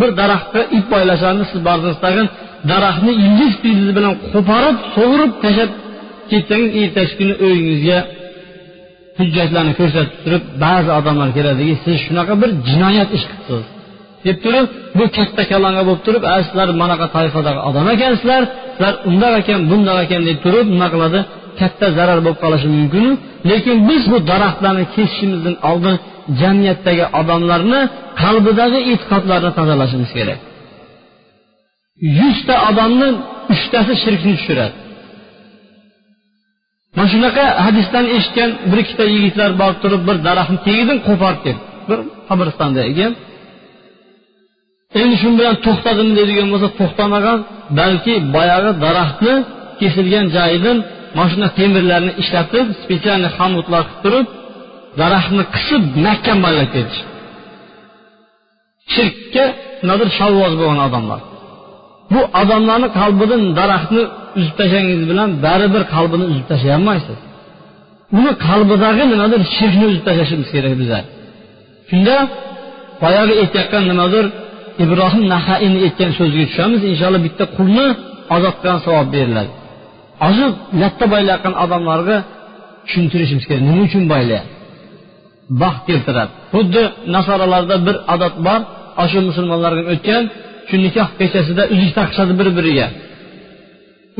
Bir 0.00 0.10
daraxtga 0.20 0.60
ip 0.76 0.84
boylasangiz 0.94 1.46
siz 1.52 1.60
bordingiz 1.68 1.98
tag'in 2.04 2.26
daraxtni 2.70 3.12
ildiz 3.24 3.52
pildizi 3.62 3.92
bilan 3.98 4.14
qo'porib 4.32 4.76
sug'urib 4.94 5.32
tashlab 5.44 5.70
ketsangiz 6.32 6.72
ertasi 6.82 7.12
kuni 7.18 7.34
uyingizga 7.44 7.98
hujjatlarni 9.18 9.72
ko'rsatib 9.80 10.16
turib 10.24 10.44
ba'zi 10.64 10.90
odamlar 10.98 11.28
keladiki 11.36 11.74
siz 11.84 11.96
shunaqa 12.06 12.34
bir 12.42 12.50
jinoyat 12.68 13.10
ish 13.16 13.26
qilibsiz 13.30 13.64
deb 14.26 14.36
turib 14.44 14.66
bu 14.98 15.04
katta 15.16 15.42
kalanga 15.52 15.82
bo'lib 15.88 16.02
turib 16.06 16.22
sizlar 16.46 16.68
manaqa 16.82 17.06
toifadagi 17.16 17.60
odam 17.68 17.86
ekansizlar 17.94 18.42
sizlar 18.74 18.94
undoq 19.10 19.34
ekan 19.42 19.60
bundoq 19.70 19.98
ekan 20.04 20.22
deb 20.28 20.38
turib 20.44 20.66
nima 20.74 20.88
qiladi? 20.94 21.20
Katta 21.60 21.86
zarar 21.98 22.18
bo'lib 22.24 22.38
qolishi 22.44 22.68
mumkin 22.76 23.06
lekin 23.50 23.76
biz 23.88 24.02
bu 24.12 24.18
daraxtlarni 24.30 24.84
kesishimizdan 24.94 25.56
oldin 25.70 25.96
jamiyatdagi 26.40 27.04
odamlarni 27.20 27.80
qalbidagi 28.22 28.78
e'tiqodlarini 28.90 29.52
tozalashimiz 29.58 30.10
kerak. 30.18 30.40
Yuzta 32.18 32.54
odamni 32.68 33.08
uchtasi 33.54 33.92
shirkni 34.02 34.32
tushiradi. 34.38 34.74
Mana 36.96 37.08
shunaqa 37.12 37.44
hadisdan 37.66 38.04
eshitgan 38.16 38.50
bir 38.70 38.78
ikkita 38.84 39.04
yigitlar 39.14 39.50
borib 39.60 39.78
turib 39.82 40.02
bir 40.08 40.16
daraxtni 40.26 40.58
tagidan 40.66 40.98
qo'porib 41.08 41.40
deb. 41.46 41.58
Bir 41.88 41.98
qabristonda 42.28 42.80
ekan 42.90 43.12
endi 45.00 45.16
shu 45.22 45.28
bilan 45.38 45.56
to'xtadim 45.66 46.08
deydigan 46.18 46.48
bo'lsa 46.52 46.68
to'xtamagan 46.80 47.38
balki 47.78 48.14
boyagi 48.34 48.70
daraxtni 48.84 49.34
kesilgan 49.80 50.26
joyidan 50.36 50.78
mana 51.16 51.28
shunday 51.32 51.50
temirlarni 51.60 52.12
ishlatib 52.22 52.66
специальный 52.84 53.32
xomutlar 53.38 53.82
qilib 53.88 54.00
turib 54.04 54.26
daraxtni 55.00 55.44
qisib 55.54 55.82
mahkam 56.06 56.38
ballab 56.46 56.68
ketishdi 56.76 57.10
shirkka 58.94 59.44
nimadir 59.82 60.08
shovvoz 60.18 60.52
bo'lgan 60.60 60.80
odamlar. 60.88 61.20
Bu 62.12 62.20
odamlarni 62.40 62.88
qalbidan 62.98 63.42
daraxtni 63.58 64.02
uzib 64.38 64.54
tashlashingiz 64.58 65.02
bilan 65.10 65.28
baribir 65.44 65.82
qalbini 65.94 66.24
uzib 66.32 66.46
tashlay 66.50 66.72
olmaysiz. 66.78 67.18
Uni 68.18 68.32
qalbidagi 68.46 69.04
nimadir 69.12 69.40
shirkni 69.56 69.84
uzib 69.90 70.02
tashlashimiz 70.08 70.48
kerak 70.54 70.74
bizlar 70.80 71.04
shunda 71.90 72.16
boyagi 73.02 73.34
aytayotgan 73.42 73.84
nimadir 73.90 74.24
ibrohim 74.84 75.22
nahaiyni 75.34 75.78
aytgan 75.86 76.10
so'ziga 76.18 76.44
tushamiz 76.50 76.80
inshaalloh 76.90 77.22
bitta 77.26 77.44
qulni 77.56 77.86
ozod 78.36 78.54
qilgan 78.60 78.78
savob 78.86 79.08
beriladi. 79.14 79.50
Shu 80.36 80.46
latta 80.82 81.04
boylayotgan 81.14 81.54
odamlarga 81.64 82.16
tushuntirishimiz 82.86 83.44
kerak. 83.48 83.62
Nima 83.68 83.82
uchun 83.88 84.02
boylayapti? 84.12 84.52
Baxt 85.62 85.82
keltiradi. 85.88 86.32
Xuddi 86.54 86.82
nasoralarda 87.14 87.76
bir 87.86 87.96
odat 88.14 88.34
bor 88.46 88.60
shu 89.10 89.18
musulmonlarga 89.28 89.82
o'tgan 89.92 90.22
shu 90.70 90.76
nikoh 90.86 91.08
kechasida 91.18 91.62
uzuk 91.74 91.92
taqishadi 91.98 92.32
bir 92.40 92.48
biriga 92.58 92.86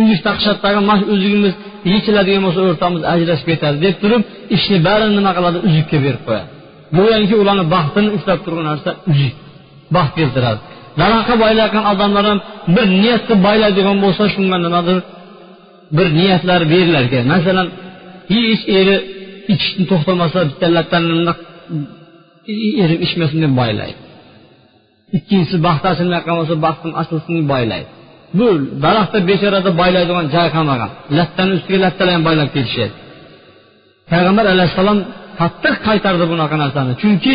uzuk 0.02 0.20
taqishadi 0.26 0.58
tag'in 0.64 0.84
mana 0.88 0.98
shu 1.00 1.06
uzugimiz 1.14 1.54
yechiladigan 1.92 2.42
bo'lsa 2.46 2.60
o'rtamiz 2.68 3.02
ajrashib 3.14 3.46
ketadi 3.50 3.76
deb 3.84 3.94
turib 4.02 4.22
ishni 4.56 4.78
barini 4.86 5.12
nima 5.18 5.30
qiladi? 5.36 5.58
Uzukka 5.68 5.96
berib 6.04 6.22
qo'yadi. 6.26 6.48
Go'yoki 6.96 7.34
ularni 7.42 7.64
baxtini 7.74 8.08
ushlab 8.16 8.38
turgan 8.44 8.66
narsa 8.70 8.90
uzuk 9.10 9.34
baxt 9.94 10.12
keltiradi. 10.18 10.60
Daraxtga 11.00 11.34
boylayotgan 11.44 11.84
odamlar 11.92 12.24
ham 12.30 12.38
bir 12.76 12.86
niyatni 13.02 13.34
boylaydigan 13.46 13.96
bo'lsa 14.04 14.22
shunga 14.34 14.56
nimadir 14.66 14.98
bir 15.96 16.08
niyatlar 16.18 16.60
berilar 16.72 17.02
ekan. 17.08 17.24
Masalan 17.34 17.66
hech 18.34 18.62
eri 18.78 18.96
ichishni 19.52 19.84
to'xtamasa 19.90 20.38
bitta 20.50 20.66
lattani 20.76 21.32
erim 22.82 23.00
ichmasin 23.06 23.38
deb 23.44 23.52
boylaydi 23.60 24.09
ikkinchisi 25.16 25.56
baxt 25.66 25.84
ochilmayotgan 25.92 26.34
bo'lsa 26.38 26.54
baxtim 26.66 26.90
ochilsin 27.00 27.36
boylaydi. 27.52 27.88
Bu 28.38 28.46
daraxtda 28.84 29.18
bechorada 29.30 29.70
boylaydigan 29.80 30.26
joy 30.34 30.48
qolmagan. 30.56 30.90
Lattani 31.18 31.52
ustiga 31.58 31.78
lattalar 31.84 32.12
ham 32.16 32.22
boylab 32.28 32.48
ketishadi. 32.56 32.94
Payg'ambar 34.12 34.44
alayhissalom 34.54 34.98
qattiq 35.40 35.74
qaytardi 35.86 36.24
bunaqa 36.32 36.56
narsani. 36.62 36.92
Chunki 37.02 37.32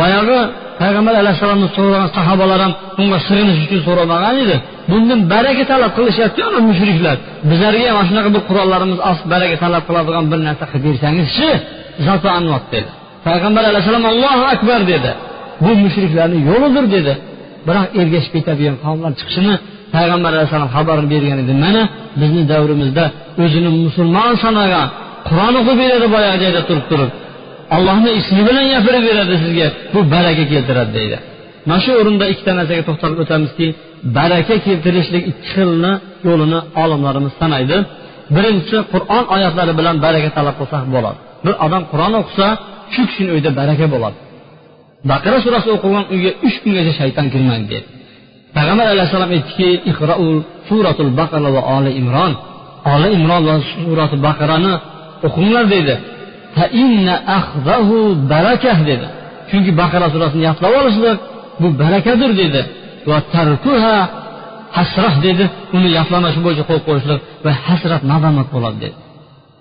boyagi 0.00 0.38
payg'ambar 0.82 1.14
alayhissalomni 1.22 1.68
so'ragan 1.76 2.08
sahobalar 2.18 2.60
ham 2.64 2.72
bunga 2.98 3.18
sig'inish 3.28 3.58
uchun 3.64 3.80
so'ramagan 3.88 4.34
edi. 4.44 4.56
Bundan 4.90 5.20
baraka 5.32 5.64
talab 5.72 5.90
qilishyapti 5.98 6.40
mushriklar. 6.70 7.16
Bizlarga 7.50 7.84
ham 7.88 7.94
mana 7.98 8.06
shunaqa 8.10 8.30
bir 8.36 8.42
qurollarimiz 8.48 8.98
ost 9.10 9.24
baraka 9.32 9.56
talab 9.64 9.82
qiladigan 9.88 10.24
bir 10.32 10.38
narsa 10.46 10.64
qilib 10.70 10.84
bersangizchi 10.88 11.50
dedi. 12.74 12.90
Payg'ambar 13.26 13.62
alayhissalom 13.70 14.04
allohu 14.12 14.44
akbar 14.54 14.80
dedi. 14.92 15.10
Bu 15.64 15.70
mushriklarni 15.84 16.38
yo'lidir 16.50 16.84
dedi. 16.96 17.12
Biroq 17.68 17.88
ergashib 18.00 18.32
ketadigan 18.36 18.76
qavmlar 18.84 19.12
chiqishini 19.18 19.54
payg'ambar 19.94 20.30
alayhissalom 20.36 20.70
xabar 20.76 20.98
bergan 21.12 21.38
edi. 21.44 21.52
Mana 21.64 21.82
bizni 22.20 22.42
davrimizda 22.52 23.04
o'zini 23.42 23.70
musulmon 23.84 24.32
sanagan 24.44 24.86
qur'on 25.28 25.54
o'qib 25.60 25.76
beradi 25.82 26.06
boyagi 26.14 26.38
joyda 26.44 26.62
turib 26.68 26.86
turib. 26.90 27.10
Allohni 27.76 28.10
ismi 28.20 28.42
bilan 28.48 28.64
gapirib 28.74 29.02
beradi 29.08 29.34
sizga 29.44 29.66
bu 29.92 30.00
baraka 30.14 30.44
keltiradi 30.52 30.92
deydi. 30.98 31.16
Mana 31.68 31.80
shu 31.84 31.90
o'rinda 32.00 32.24
ikkita 32.32 32.52
narsaga 32.58 32.82
to'xtalib 32.88 33.18
o'tamizki 33.24 33.66
baraka 34.18 34.54
keltirishlik 34.66 35.22
ikki 35.30 35.44
xilni 35.52 35.92
yo'lini 36.28 36.58
olimlarimiz 36.82 37.32
sanaydi. 37.40 37.76
Birinchisi 38.36 38.78
qur'on 38.92 39.24
oyatlari 39.34 39.72
bilan 39.80 39.96
baraka 40.04 40.28
talab 40.36 40.54
qilsak 40.60 40.84
bo'ladi. 40.94 41.18
Bir 41.44 41.54
odam 41.66 41.82
qur'on 41.92 42.12
o'qisa 42.20 42.46
shu 42.94 43.02
kishini 43.08 43.30
uyida 43.34 43.50
baraka 43.60 43.86
bo'ladi. 43.94 44.16
Baqara 45.10 45.38
surasi 45.44 45.68
o'qilgan 45.76 46.04
uyga 46.14 46.30
uch 46.46 46.56
kungacha 46.62 46.92
shayton 47.00 47.26
kirmaydi 47.32 47.66
dedi. 47.72 47.86
Payg'ambar 48.56 48.86
alayhissalom 48.94 49.30
aytdiki 49.36 49.68
iqraul 49.90 50.36
suratul 50.68 51.12
baqara 51.20 51.48
va 51.56 51.62
oli 51.76 51.90
imron. 52.00 52.32
Oli 52.94 53.08
imron 53.16 53.42
va 53.48 53.54
surati 53.84 54.16
baqarani 54.28 54.72
o'qinglar 55.26 55.64
deydi 55.74 55.94
dedi. 58.90 59.06
Chunki 59.50 59.70
baqara 59.80 60.06
surasini 60.14 60.42
yodlab 60.48 60.72
olishlik 60.80 61.18
bu 61.60 61.68
barakadir 61.80 62.30
dedi. 62.42 62.60
Va 63.10 63.18
tarkuha 63.34 63.96
hasrah 64.78 65.14
dedi. 65.26 65.44
Uni 65.76 65.88
yodlamash 65.98 66.36
bo'yicha 66.44 66.64
qo'yib 66.68 66.84
qo'yishlik 66.88 67.20
va 67.44 67.52
hasrat 67.66 68.02
nadomat 68.12 68.48
bo'ladi 68.54 68.78
dedi. 68.84 68.96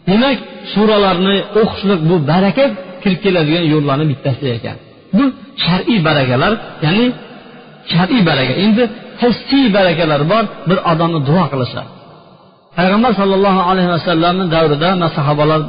Demak 0.09 0.37
suralarni 0.73 1.35
o'qishlik 1.61 1.99
bu 2.09 2.15
baraka 2.31 2.65
kirib 3.01 3.19
keladigan 3.25 3.65
yo'llarni 3.73 4.05
bittasi 4.11 4.45
ekan. 4.57 4.77
Bu 5.17 5.23
shar'iy 5.65 5.99
barakalar 6.07 6.53
ya'ni 6.85 7.05
shar'iy 7.93 8.21
baraka. 8.29 8.53
Endi 8.65 8.83
hissiy 9.21 9.65
barakalar 9.77 10.21
bor 10.31 10.43
bir 10.69 10.77
odamni 10.91 11.19
duo 11.29 11.43
qilsa 11.53 11.81
payg'ambar 12.77 13.11
sollallohu 13.21 13.61
alayhi 13.71 13.91
vasallamni 13.95 14.45
davrida 14.55 14.89
sahobalar 15.17 15.61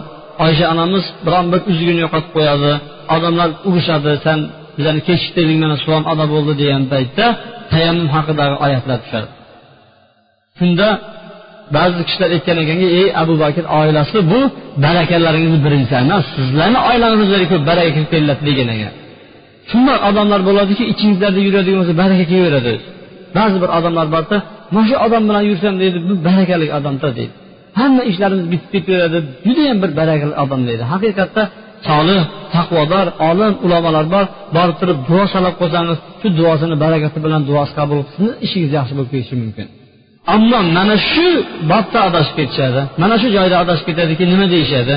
oysha 0.44 0.64
onamiz 0.74 1.04
biron 1.26 1.46
bir 1.52 1.60
uzugini 1.70 2.00
yo'qotib 2.04 2.30
qo'yadi 2.36 2.72
odamlar 3.14 3.48
urushadi 3.68 4.12
san 4.24 4.38
bizani 4.76 5.00
kechiktirding 5.08 5.58
mana 5.64 5.76
suvon 5.84 6.04
ado 6.12 6.24
bo'ldi 6.34 6.52
degan 6.62 6.82
paytda 6.92 7.26
tayammum 7.72 8.08
haqidagi 8.16 8.54
oyatlar 8.64 8.98
tushadi. 9.04 9.28
Shunda 10.58 10.88
ba'zi 11.76 12.00
kishilar 12.08 12.30
aytgan 12.36 12.56
ekanki 12.64 12.88
ey 13.00 13.06
abu 13.22 13.34
bakr 13.44 13.64
oilasi 13.80 14.18
bu 14.32 14.40
barakalaringizni 14.84 15.60
birinchisi 15.66 15.94
emas 16.04 16.24
sizlarni 16.36 16.80
oilangizga 16.90 17.38
ko'p 17.52 17.62
baraka 17.70 17.90
kirib 17.96 18.08
kelyapti 18.14 18.44
degan 18.50 18.68
ekan. 18.76 18.92
Shundoq 19.72 20.00
odamlar 20.08 20.40
bo'ladiki 20.48 20.84
ichingizlarda 20.92 21.40
yuradigan 21.46 21.78
bo'lsa 21.80 21.94
baraka 22.02 22.24
kelaveradi. 22.32 22.72
Ba'zi 23.36 23.56
bir 23.62 23.70
odamlar 23.78 24.06
borda 24.14 24.36
mana 24.74 24.84
shu 24.90 24.96
odam 25.06 25.22
bilan 25.28 25.42
yursam 25.50 25.74
deydi 25.82 25.98
bu 26.08 26.14
barakali 26.28 26.66
odamda 26.78 27.08
deydi. 27.18 27.32
Hamma 27.80 28.02
ishlarimiz 28.10 28.46
bitib 28.52 28.70
ketaveradi 28.74 29.18
judayam 29.46 29.78
bir 29.82 29.90
barakali 30.00 30.34
odam 30.44 30.60
deydi. 30.68 30.82
Haqiqatda 30.92 31.42
solih 31.88 32.22
taqvodor 32.54 33.06
olim 33.28 33.52
ulamolar 33.64 34.06
bor 34.14 34.24
borib 34.56 34.76
turib 34.80 34.98
duo 35.08 35.22
sanab 35.34 35.54
qo'ysangiz 35.60 35.98
shu 36.20 36.28
duosini 36.38 36.76
barakati 36.84 37.18
bilan 37.24 37.42
duosi 37.48 37.72
qabul 37.78 38.00
qilsin 38.08 38.28
ishingiz 38.46 38.70
yaxshi 38.78 38.92
bo'lib 38.96 39.10
ketishi 39.14 39.36
mumkin. 39.42 39.66
Ammo 40.34 40.58
mana 40.76 40.96
shu 41.10 41.26
bobda 41.70 41.98
adashib 42.08 42.34
ketishadi 42.38 42.80
mana 43.02 43.14
shu 43.22 43.28
joyda 43.36 43.56
adashib 43.64 43.86
ketadiki 43.90 44.24
nima 44.32 44.46
deyishadi? 44.54 44.94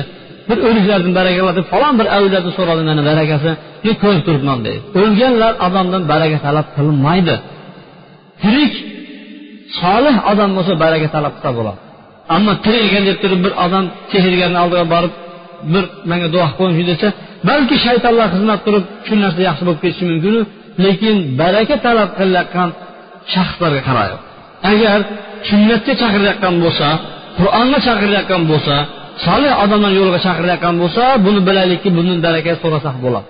Bir 0.48 0.58
o'liklardan 0.68 1.12
baraka 1.18 1.52
deb 1.58 1.66
falon 1.72 1.94
bir 2.00 2.06
avlodni 2.16 2.52
so'radi 2.58 2.82
mani 2.88 3.02
barakasi 3.10 3.50
men 3.84 3.94
ko'rib 4.02 4.22
turibman 4.28 4.58
deydi 4.66 4.82
o'lganlar 5.00 5.52
odamdan 5.66 6.02
baraka 6.12 6.38
talab 6.46 6.66
qilinmaydi. 6.76 7.34
Tirik 8.42 8.74
solih 9.80 10.16
odam 10.30 10.50
bo'lsa 10.56 10.72
baraka 10.84 11.08
talab 11.16 11.32
qilsa 11.36 11.50
bo'ladi. 11.58 11.78
Ammo 12.34 12.52
tirik 12.64 12.82
ekan 12.88 13.04
deb 13.08 13.18
turib 13.22 13.40
bir 13.46 13.52
odam 13.64 13.84
sehrgarni 14.12 14.58
oldiga 14.64 14.84
borib 14.94 15.12
bir 15.72 15.84
menga 16.10 16.28
duo 16.34 16.44
qilib 16.46 16.56
qo'yingchi 16.58 16.84
desa 16.92 17.08
balki 17.48 17.76
shaytonlar 17.86 18.26
xizmat 18.34 18.60
qilib 18.66 18.84
shu 19.06 19.14
narsa 19.24 19.40
yaxshi 19.48 19.62
bo'lib 19.66 19.80
ketishi 19.84 20.04
mumkinu 20.10 20.40
lekin 20.84 21.16
baraka 21.40 21.76
talab 21.86 22.10
qilayotgan 22.18 22.68
shaxslarga 23.34 23.82
qaraydi. 23.88 24.16
Agar 24.72 24.98
sunnatga 25.48 25.92
chaqirayotgan 26.00 26.54
bo'lsa 26.64 26.88
qur'onga 27.38 27.78
chaqirayotgan 27.86 28.42
bo'lsa 28.52 28.76
solih 29.24 29.52
odamlar 29.64 29.92
yo'liga 29.98 30.20
chaqirayotgan 30.26 30.74
bo'lsa 30.82 31.02
buni 31.26 31.40
bilaylikki 31.48 31.88
bundan 31.96 32.18
baraka 32.26 32.50
so'rasak 32.62 32.96
bo'ladi. 33.04 33.28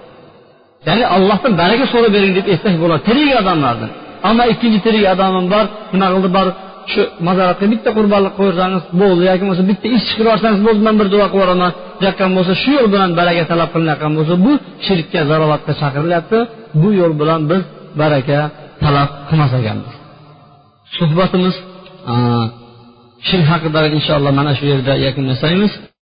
Ya'ni 0.88 1.04
allohdan 1.16 1.52
baraka 1.62 1.84
so'rab 1.92 2.12
bering 2.16 2.32
deb 2.38 2.46
eslash 2.54 2.76
bo'ladi. 2.82 3.00
Tirik 3.08 3.30
odamlardan. 3.42 3.90
Ammo 4.28 4.44
ikkinchi 4.52 4.78
tirik 4.86 5.04
odamim 5.14 5.46
bor 5.54 5.64
nima 5.92 6.06
qildi? 6.14 6.28
Bor 6.36 6.46
shu 6.92 7.02
mazoratga 7.28 7.66
bitta 7.72 7.90
qurbonlik 7.98 8.34
qo'ysangiz 8.40 8.82
bo'ldi 9.00 9.22
yoki 9.28 9.42
bo'lmasa 9.42 9.64
bitta 9.70 9.86
ish 9.96 10.04
chiqarib 10.08 10.26
yuborsangiz 10.26 10.60
bo'ldi 10.66 10.82
man 10.86 10.94
bir 11.00 11.06
duo 11.12 11.26
qilib 11.32 11.34
yuboraman 11.36 11.72
deyotgan 12.00 12.30
bo'lsa 12.36 12.52
shu 12.62 12.70
yo'l 12.78 12.88
bilan 12.94 13.10
baraka 13.20 13.42
talab 13.52 13.68
qilinayotgan 13.74 14.12
bo'lsa 14.18 14.34
bu 14.44 14.52
shirkka 14.86 15.20
zarovatga 15.30 15.72
chaqirilyapti. 15.80 16.38
Bu 16.80 16.88
yo'l 17.00 17.12
bilan 17.20 17.40
biz 17.50 17.62
baraka 18.00 18.38
talab 18.82 19.08
qilmas 19.28 19.52
ekanmiz. 19.60 19.92
Suhbatimiz 20.96 21.54
shirk 23.28 23.46
haqida 23.52 23.80
inshaalloh 23.96 24.32
mana 24.38 24.52
shu 24.58 24.64
yerda 24.72 24.92
yakunlasaymiz. 25.06 25.72